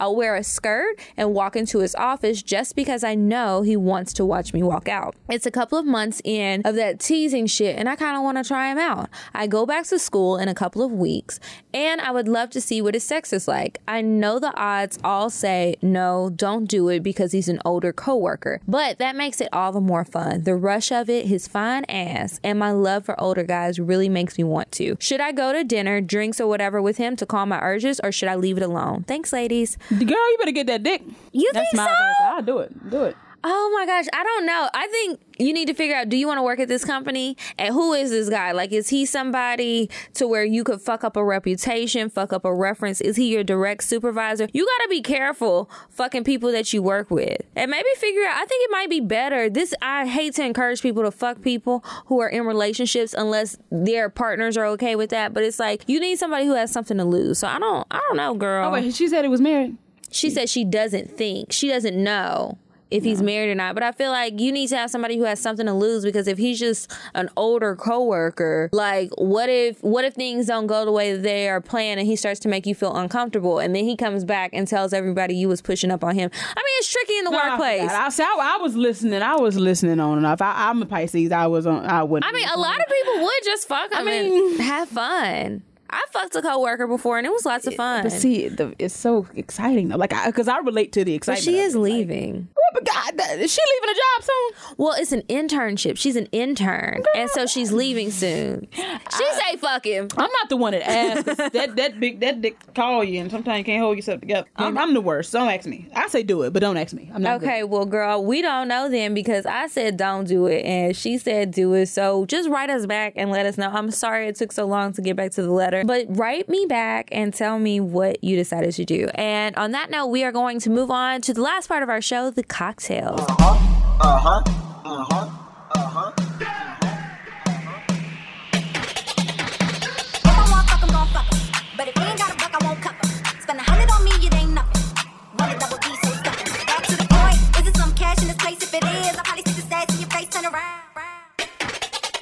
[0.00, 4.12] I'll wear a skirt and walk into his office just because I know he wants
[4.14, 5.14] to watch me walk out.
[5.28, 8.38] It's a couple of months in of that teasing shit, and I kind of want
[8.38, 9.08] to try him out.
[9.32, 11.40] I go back to school in a couple of weeks,
[11.72, 13.80] and I would love to see what his sex is like.
[13.88, 18.60] I know the odds all say no, don't do it because he's an older coworker,
[18.66, 20.44] but that makes it all the more fun.
[20.44, 24.38] The rush of it, his fine ass, and my love for older guys really makes
[24.38, 24.96] me want to.
[25.00, 28.12] Should I go to dinner, drinks, or whatever with him to calm my urges, or
[28.12, 29.04] should I leave it alone?
[29.04, 29.76] Thanks, ladies.
[29.90, 31.02] Girl, you better get that dick.
[31.32, 31.82] You That's think so?
[31.82, 32.14] advice.
[32.24, 32.90] I'll do it.
[32.90, 33.16] Do it.
[33.46, 34.70] Oh my gosh, I don't know.
[34.72, 37.36] I think you need to figure out do you want to work at this company?
[37.58, 38.52] And who is this guy?
[38.52, 42.54] Like, is he somebody to where you could fuck up a reputation, fuck up a
[42.54, 43.02] reference?
[43.02, 44.48] Is he your direct supervisor?
[44.54, 47.42] You got to be careful fucking people that you work with.
[47.54, 49.50] And maybe figure out, I think it might be better.
[49.50, 54.08] This, I hate to encourage people to fuck people who are in relationships unless their
[54.08, 55.34] partners are okay with that.
[55.34, 57.40] But it's like, you need somebody who has something to lose.
[57.40, 58.70] So I don't, I don't know, girl.
[58.70, 59.76] Oh, wait, she said it was married.
[60.10, 62.56] She said she doesn't think, she doesn't know
[62.94, 63.74] if he's married or not.
[63.74, 66.28] But I feel like you need to have somebody who has something to lose because
[66.28, 70.92] if he's just an older coworker, like what if what if things don't go the
[70.92, 73.96] way they are planned and he starts to make you feel uncomfortable and then he
[73.96, 76.30] comes back and tells everybody you was pushing up on him.
[76.34, 77.90] I mean, it's tricky in the No, workplace.
[77.90, 79.22] I, I, I was listening.
[79.22, 80.40] I was listening on and off.
[80.40, 81.32] I, I'm a Pisces.
[81.32, 81.84] I was on.
[81.86, 82.30] I wouldn't.
[82.30, 85.62] I mean, a lot of people would just fuck him and have fun.
[85.94, 88.02] I fucked a coworker before and it was lots of fun.
[88.02, 89.96] But see, the, it's so exciting though.
[89.96, 91.44] Like, because I, relate to the But excitement.
[91.44, 92.48] she of is leaving.
[92.56, 94.74] Oh, but God, that- is she leaving a job soon?
[94.78, 95.96] Well, it's an internship.
[95.98, 98.66] She's an intern, and so she's leaving soon.
[98.72, 100.08] She say fuck him.
[100.16, 101.36] I'm not the one that asks.
[101.52, 104.48] that that big that dick call you, and sometimes you can't hold yourself together.
[104.56, 105.32] I'm, I'm the worst.
[105.32, 105.88] Don't ask me.
[105.94, 107.10] I say do it, but don't ask me.
[107.14, 107.40] I'm not.
[107.40, 107.48] good.
[107.48, 111.18] Okay, well, girl, we don't know then because I said don't do it, and she
[111.18, 111.86] said do it.
[111.86, 113.68] So just write us back and let us know.
[113.70, 116.66] I'm sorry it took so long to get back to the letter, but write me
[116.66, 119.08] back and tell me what you decided to do.
[119.14, 121.88] And on that note, we are going to move on to the last part of
[121.88, 123.20] our show, the cocktails.
[123.20, 124.00] Uh-huh.
[124.00, 124.42] Uh-huh.
[124.84, 125.30] Uh-huh.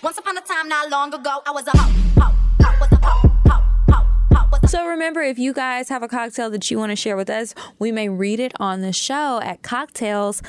[0.03, 2.21] Once upon a time, not long ago, I was a hoe.
[2.21, 2.52] Hoe.
[4.67, 7.55] So remember, if you guys have a cocktail that you want to share with us,
[7.79, 10.41] we may read it on the show at cocktales.atl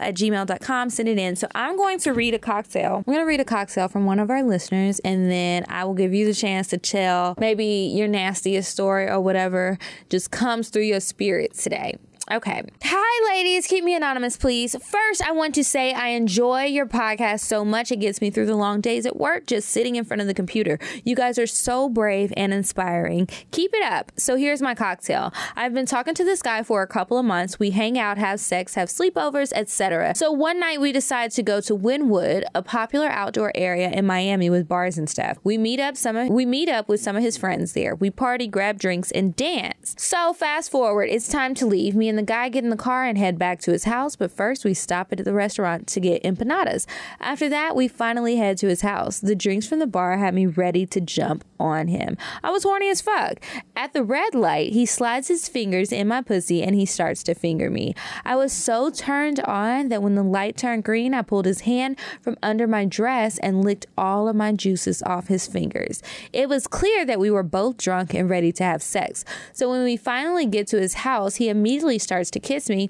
[0.00, 0.90] at gmail.com.
[0.90, 1.36] Send it in.
[1.36, 2.96] So I'm going to read a cocktail.
[2.96, 5.94] I'm going to read a cocktail from one of our listeners, and then I will
[5.94, 10.82] give you the chance to tell maybe your nastiest story or whatever just comes through
[10.82, 11.96] your spirit today.
[12.32, 12.62] Okay.
[12.82, 13.66] Hi, ladies.
[13.66, 14.74] Keep me anonymous, please.
[14.82, 17.92] First, I want to say I enjoy your podcast so much.
[17.92, 20.32] It gets me through the long days at work just sitting in front of the
[20.32, 20.78] computer.
[21.04, 23.26] You guys are so brave and inspiring.
[23.50, 24.10] Keep it up.
[24.16, 25.34] So, here's my cocktail.
[25.54, 27.58] I've been talking to this guy for a couple of months.
[27.58, 30.14] We hang out, have sex, have sleepovers, etc.
[30.14, 34.48] So, one night we decide to go to Wynwood, a popular outdoor area in Miami
[34.48, 35.36] with bars and stuff.
[35.44, 37.94] We meet up some of, we meet up with some of his friends there.
[37.94, 39.94] We party, grab drinks, and dance.
[39.98, 41.94] So, fast forward, it's time to leave.
[41.94, 44.30] Me and the guy get in the car and head back to his house, but
[44.30, 46.86] first we stop at the restaurant to get empanadas.
[47.20, 49.20] After that, we finally head to his house.
[49.20, 52.16] The drinks from the bar had me ready to jump on him.
[52.42, 53.40] I was horny as fuck.
[53.76, 57.34] At the red light, he slides his fingers in my pussy and he starts to
[57.34, 57.94] finger me.
[58.24, 61.98] I was so turned on that when the light turned green, I pulled his hand
[62.20, 66.02] from under my dress and licked all of my juices off his fingers.
[66.32, 69.24] It was clear that we were both drunk and ready to have sex.
[69.52, 72.88] So when we finally get to his house, he immediately starts to kiss me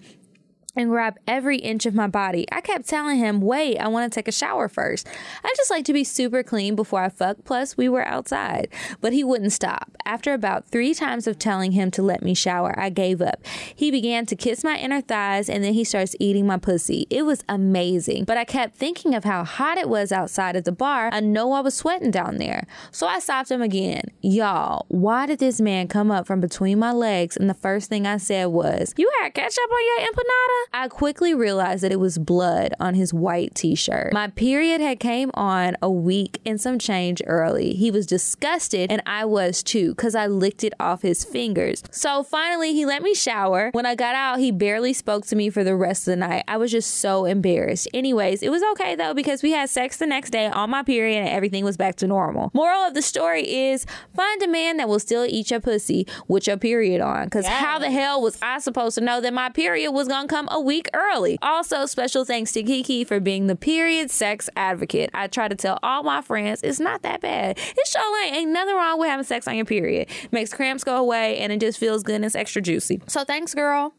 [0.77, 2.47] and grab every inch of my body.
[2.51, 5.07] I kept telling him, wait, I want to take a shower first.
[5.43, 8.69] I just like to be super clean before I fuck, plus, we were outside.
[9.01, 9.91] But he wouldn't stop.
[10.05, 13.41] After about three times of telling him to let me shower, I gave up.
[13.75, 17.07] He began to kiss my inner thighs and then he starts eating my pussy.
[17.09, 18.25] It was amazing.
[18.25, 21.11] But I kept thinking of how hot it was outside at the bar.
[21.13, 22.67] I know I was sweating down there.
[22.91, 24.03] So I stopped him again.
[24.21, 27.37] Y'all, why did this man come up from between my legs?
[27.37, 30.64] And the first thing I said was, You had ketchup on your empanada?
[30.73, 34.13] I quickly realized that it was blood on his white t-shirt.
[34.13, 37.75] My period had came on a week and some change early.
[37.75, 41.83] He was disgusted and I was too cuz I licked it off his fingers.
[41.91, 43.71] So finally he let me shower.
[43.73, 46.45] When I got out, he barely spoke to me for the rest of the night.
[46.49, 47.89] I was just so embarrassed.
[47.95, 51.19] Anyways, it was okay though because we had sex the next day on my period
[51.21, 52.51] and everything was back to normal.
[52.55, 56.47] Moral of the story is find a man that will still eat your pussy with
[56.47, 59.93] your period on cuz how the hell was I supposed to know that my period
[59.93, 61.37] was going to come a week early.
[61.43, 65.11] Also, special thanks to Kiki for being the period sex advocate.
[65.13, 67.59] I try to tell all my friends it's not that bad.
[67.59, 68.37] It sure ain't.
[68.37, 70.09] Ain't nothing wrong with having sex on your period.
[70.31, 73.03] Makes cramps go away and it just feels good and it's extra juicy.
[73.09, 73.95] So thanks, girl.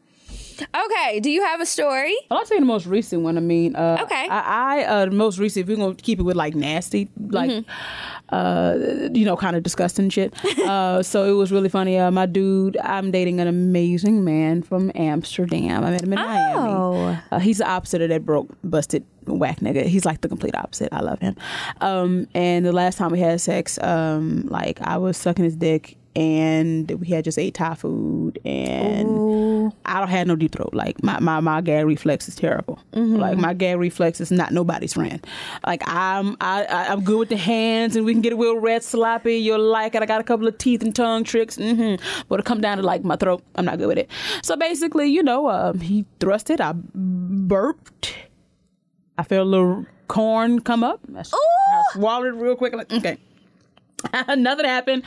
[0.60, 2.14] Okay, do you have a story?
[2.30, 3.36] I'll tell you the most recent one.
[3.36, 4.28] I mean, uh, Okay.
[4.30, 5.64] I, I uh, the most recent.
[5.64, 7.70] If we're gonna keep it with like nasty, like, Mm-hmm.
[8.34, 10.34] uh, you know, kind of disgusting shit.
[10.60, 11.98] uh, so it was really funny.
[11.98, 15.84] Uh, my dude, I'm dating an amazing man from Amsterdam.
[15.84, 16.24] I met him in Oh.
[16.24, 17.18] Miami.
[17.32, 19.84] Uh, he's the opposite of that broke, busted, whack nigga.
[19.84, 20.88] He's like the complete opposite.
[20.92, 21.36] I love him.
[21.80, 25.96] Um, and the last time we had sex, um, like I was sucking his dick.
[26.16, 30.70] And we had just ate Thai food, and I don't have no deep throat.
[30.72, 32.78] Like my, my, my gag reflex is terrible.
[32.94, 35.24] Like my gag reflex is not nobody's friend.
[35.66, 38.58] Like I'm I, I I'm good with the hands, and we can get a real
[38.58, 39.36] red sloppy.
[39.36, 40.02] You'll like it.
[40.02, 41.56] I got a couple of teeth and tongue tricks.
[41.56, 41.96] hmm
[42.30, 43.42] But it come down to like my throat.
[43.56, 44.10] I'm not good with it.
[44.42, 46.62] So basically, you know, um, he thrust it.
[46.62, 48.14] I burped.
[49.18, 51.00] I felt a little corn come up.
[51.14, 52.72] I, I swallowed it real quick.
[52.74, 53.18] Like okay.
[54.36, 55.02] Nothing happened,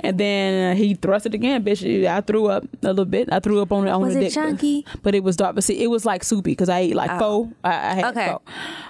[0.00, 2.06] and then uh, he thrust it again, bitch.
[2.06, 3.28] I threw up a little bit.
[3.30, 4.86] I threw up on on Was the it dick, but- chunky?
[5.02, 5.54] but it was dark.
[5.54, 7.52] But see, it was like soupy because I ate like pho.
[7.62, 8.26] I, I had Okay.
[8.28, 8.42] pho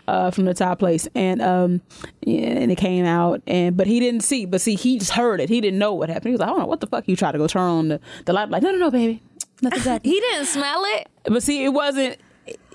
[0.09, 1.80] uh, from the Thai place, and um,
[2.22, 4.47] yeah, and it came out, and but he didn't see.
[4.47, 5.49] But see, he just heard it.
[5.49, 6.26] He didn't know what happened.
[6.26, 7.88] He was like, "I don't know what the fuck." You try to go turn on
[7.88, 9.20] the the light, like, "No, no, no, baby,
[9.61, 11.09] nothing's happening." He didn't smell it.
[11.24, 12.16] But see, it wasn't.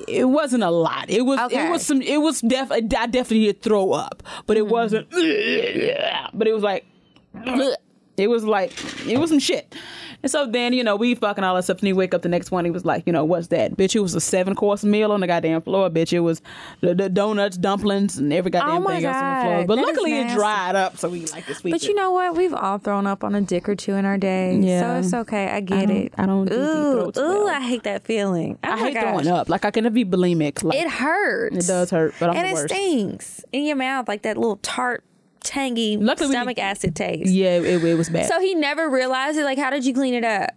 [0.08, 1.10] It wasn't a lot.
[1.10, 1.40] It was.
[1.40, 1.68] Okay.
[1.68, 2.02] It was some.
[2.02, 2.72] It was def.
[2.72, 4.70] I definitely did throw up, but it mm.
[4.70, 5.10] wasn't.
[6.34, 6.86] But it was like.
[8.18, 8.72] It was like
[9.08, 9.76] it was some shit.
[10.24, 11.78] And so then, you know, we fucking all that stuff.
[11.78, 13.78] And he wake up the next morning, he was like, you know, what's that?
[13.78, 15.92] Bitch, it was a seven course meal on the goddamn floor.
[15.92, 16.42] Bitch, it was
[16.82, 19.66] the, the donuts, dumplings, and every oh goddamn Oh thing else on the God, floor.
[19.68, 21.74] But that luckily it dried up, so we like this week.
[21.76, 22.36] But you know what?
[22.36, 24.58] We've all thrown up on a dick or two in our day.
[24.58, 24.82] Yeah.
[24.82, 25.50] So it's okay.
[25.52, 26.14] I get I it.
[26.18, 27.50] I don't do Ooh, ooh, well.
[27.50, 28.58] I hate that feeling.
[28.64, 29.04] Oh I hate gosh.
[29.04, 29.50] throwing up.
[29.50, 30.64] Like I can be bulimic.
[30.64, 31.56] Like It hurts.
[31.56, 32.74] It does hurt, but I'm and it worst.
[32.74, 35.04] stinks in your mouth, like that little tart,
[35.48, 37.32] tangy Luckily stomach acid taste.
[37.32, 38.28] Yeah, it, it was bad.
[38.28, 39.44] So he never realized it.
[39.44, 40.52] Like, how did you clean it up?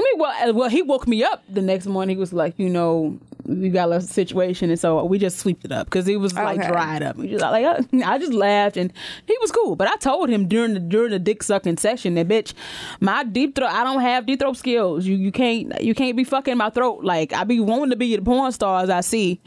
[0.00, 2.16] I mean, well, uh, well, he woke me up the next morning.
[2.16, 5.72] He was like, you know, we got a situation, and so we just sweeped it
[5.72, 6.68] up because it was like Okay.
[6.68, 7.16] dried up.
[7.16, 8.92] We just like, uh, I just laughed, and
[9.26, 9.74] he was cool.
[9.74, 12.52] But I told him during the during the dick sucking session that bitch,
[13.00, 15.04] my deep throat, I don't have deep throat skills.
[15.04, 17.02] You you can't you can't be fucking my throat.
[17.02, 19.40] Like I be wanting to be the porn stars I see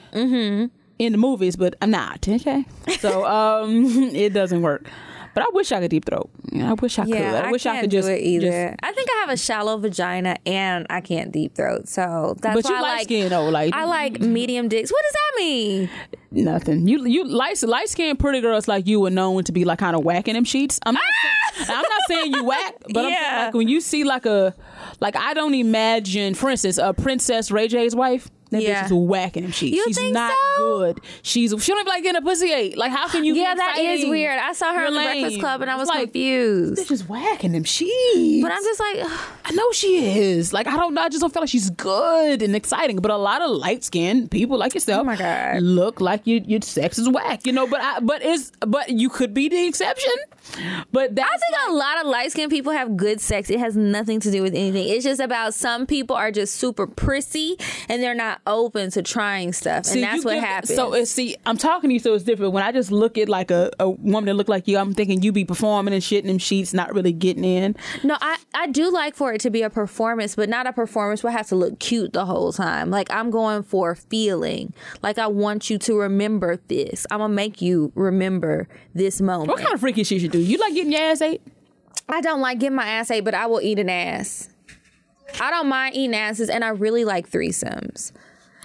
[1.05, 2.27] in the movies, but I'm not.
[2.27, 2.65] Okay,
[2.99, 3.85] so um,
[4.15, 4.87] it doesn't work.
[5.33, 6.29] But I wish I could deep throat.
[6.53, 7.13] I wish I could.
[7.13, 8.47] Yeah, I wish I could just it either.
[8.71, 12.53] just- I think I have a shallow vagina and I can't deep throat, so that's
[12.53, 13.03] But why you I light like.
[13.03, 14.91] skin though, like I like medium dicks.
[14.91, 15.89] What does that mean?
[16.33, 16.85] nothing.
[16.87, 19.95] You you light light skinned pretty girls like you were known to be like kind
[19.95, 20.79] of whacking them sheets.
[20.85, 21.03] I'm not
[21.55, 23.45] saying, I'm not saying you whack, but I'm saying Yeah.
[23.45, 24.53] like when you see like a
[24.99, 28.29] like I don't imagine, for instance, a Princess Ray J's wife.
[28.51, 28.81] That Yeah.
[28.83, 29.75] bitch is whacking them sheets.
[29.77, 30.79] You She's not so?
[30.79, 31.01] good.
[31.23, 32.77] She's she don't even like getting a pussy ate.
[32.77, 33.33] Like how can you?
[33.33, 34.37] Yeah, be that is weird.
[34.37, 35.39] I saw her in the Breakfast.
[35.39, 36.81] Club and I was like, confused.
[36.81, 38.43] Bitch is whacking them sheets.
[38.43, 38.97] But I'm just like,
[39.45, 40.51] I know she is.
[40.53, 41.01] Like I don't know.
[41.01, 42.97] I just don't feel like she's good and exciting.
[42.97, 45.61] But a lot of light skinned people like yourself, Oh my God.
[45.61, 47.45] look like you, your sex is whack.
[47.45, 47.67] You know.
[47.67, 50.11] But I, but is but you could be the exception.
[50.91, 53.49] But that's I think a lot of light skinned people have good sex.
[53.49, 54.87] It has nothing to do with anything.
[54.87, 59.53] It's just about some people are just super prissy and they're not open to trying
[59.53, 59.85] stuff.
[59.85, 60.75] See, and that's what happens.
[60.75, 62.53] So it's, see, I'm talking to you, so it's different.
[62.53, 65.21] When I just look at like a, a woman that look like you, I'm thinking
[65.21, 67.75] you be performing and shit in them sheets, not really getting in.
[68.03, 71.23] No, I, I do like for it to be a performance, but not a performance
[71.23, 72.89] where I have to look cute the whole time.
[72.89, 74.73] Like I'm going for feeling.
[75.01, 77.05] Like I want you to remember this.
[77.11, 79.49] I'm gonna make you remember this moment.
[79.49, 80.39] What kind of freaky shit you do?
[80.39, 81.41] You like getting your ass ate?
[82.09, 84.49] I don't like getting my ass ate, but I will eat an ass.
[85.39, 88.11] I don't mind eating asses, and I really like threesomes.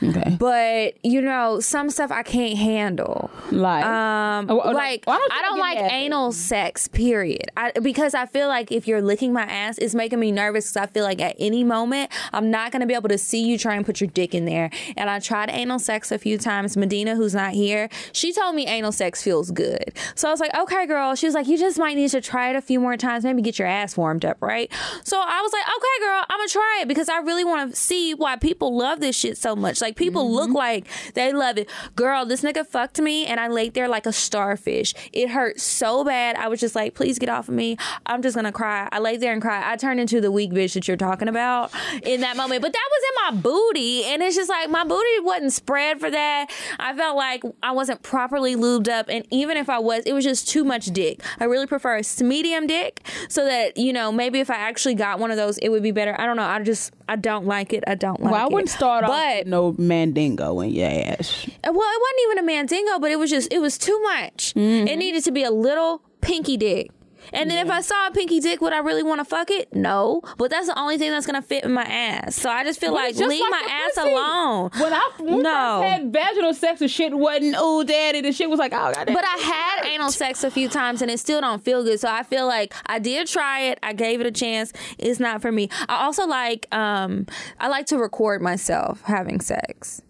[0.02, 0.36] Okay.
[0.38, 3.30] But you know, some stuff I can't handle.
[3.50, 6.88] Like, Um, Oh, oh, like don't I don't like anal sex.
[6.88, 7.50] Period.
[7.56, 10.66] I, because I feel like if you're licking my ass, it's making me nervous.
[10.72, 13.56] Because I feel like at any moment I'm not gonna be able to see you
[13.58, 14.70] try and put your dick in there.
[14.96, 16.76] And I tried anal sex a few times.
[16.76, 19.92] Medina, who's not here, she told me anal sex feels good.
[20.14, 21.14] So I was like, okay, girl.
[21.14, 23.24] She was like, you just might need to try it a few more times.
[23.24, 24.70] Maybe get your ass warmed up, right?
[25.04, 27.76] So I was like, okay, girl, I'm gonna try it because I really want to
[27.76, 29.80] see why people love this shit so much.
[29.80, 30.56] Like people look mm-hmm.
[30.56, 31.68] like they love it.
[31.94, 34.94] Girl, this nigga fucked me and I laid there like a starfish.
[35.12, 36.36] It hurt so bad.
[36.36, 37.76] I was just like, please get off of me.
[38.06, 38.88] I'm just gonna cry.
[38.90, 39.62] I laid there and cried.
[39.64, 41.70] I turned into the weak bitch that you're talking about
[42.02, 42.62] in that moment.
[42.62, 44.04] But that was in my booty.
[44.04, 46.50] And it's just like my booty wasn't spread for that.
[46.78, 49.08] I felt like I wasn't properly lubed up.
[49.08, 51.22] And even if I was, it was just too much dick.
[51.38, 55.18] I really prefer a medium dick so that, you know, maybe if I actually got
[55.18, 56.18] one of those, it would be better.
[56.18, 56.42] I don't know.
[56.42, 57.84] I just, I don't like it.
[57.86, 58.32] I don't like it.
[58.32, 61.46] well, I wouldn't start off But with no mandingo in your ass.
[61.46, 64.54] Uh, well, it wasn't even a mandingo, but it was just it was too much.
[64.54, 64.88] Mm-hmm.
[64.88, 66.90] It needed to be a little pinky dick.
[67.32, 69.74] And then if I saw a pinky dick, would I really want to fuck it?
[69.74, 70.22] No.
[70.38, 72.36] But that's the only thing that's gonna fit in my ass.
[72.36, 74.10] So I just feel But like just leave like my ass pussy.
[74.12, 74.70] alone.
[74.78, 75.82] When I when No.
[75.82, 78.20] I had vaginal sex, the shit wasn't oh daddy.
[78.20, 79.06] The shit was like oh god.
[79.06, 82.00] But I had anal sex a few times and it still don't feel good.
[82.00, 83.78] So I feel like I did try it.
[83.82, 84.72] I gave it a chance.
[84.98, 85.68] It's not for me.
[85.88, 87.26] I also like um
[87.58, 90.02] I like to record myself having sex.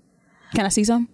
[0.55, 1.09] Can I see some?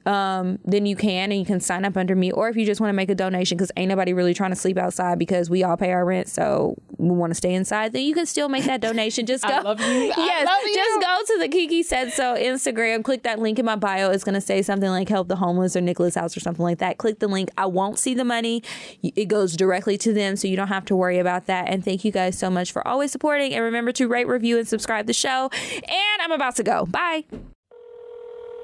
[0.07, 2.31] um, then you can and you can sign up under me.
[2.31, 4.57] Or if you just want to make a donation because ain't nobody really trying to
[4.57, 8.03] sleep outside because we all pay our rent, so we want to stay inside, then
[8.03, 9.27] you can still make that donation.
[9.27, 9.51] Just go.
[9.55, 9.87] I love you.
[9.87, 10.75] yes, love you.
[10.75, 13.03] just go to the Kiki Said So Instagram.
[13.05, 14.11] Click that link in my bio.
[14.11, 16.79] It's going to say something like help the homeless or Nicholas House or something like
[16.79, 16.99] that.
[16.99, 17.51] Click the link.
[17.57, 18.63] I won't see the money.
[19.03, 21.69] It goes directly to them, so you don't have to worry about that.
[21.69, 23.55] And thank you guys so much for always supporting.
[23.55, 25.51] And remember to rate, review, and subscribe the show.
[25.53, 26.87] And I'm about to go.
[26.87, 27.25] Bye.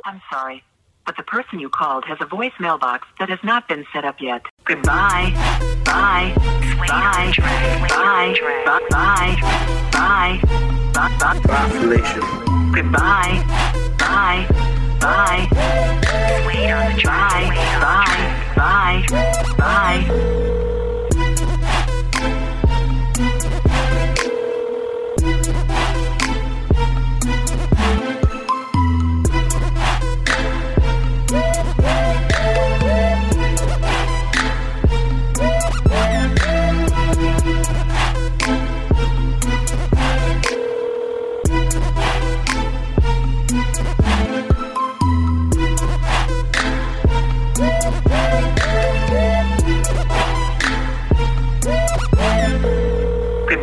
[0.05, 0.63] I'm sorry,
[1.11, 4.21] but the person you called has a voicemail box that has not been set up
[4.21, 4.43] yet.
[4.65, 5.33] Goodbye.
[5.85, 6.33] Bye.
[6.87, 6.87] Bye.
[6.87, 7.33] Bye.
[7.89, 8.35] Bye.
[8.65, 8.87] Bye.
[8.89, 8.91] Bye.
[8.93, 9.37] Bye.
[9.91, 10.41] Bye.
[10.95, 11.41] Bye.
[11.49, 11.81] Bye.
[12.73, 13.43] Goodbye.
[13.99, 14.47] Bye.
[15.01, 15.49] Bye.
[16.61, 17.01] Bye.
[17.03, 18.23] Bye.
[18.57, 19.03] Bye.
[19.59, 20.80] Bye.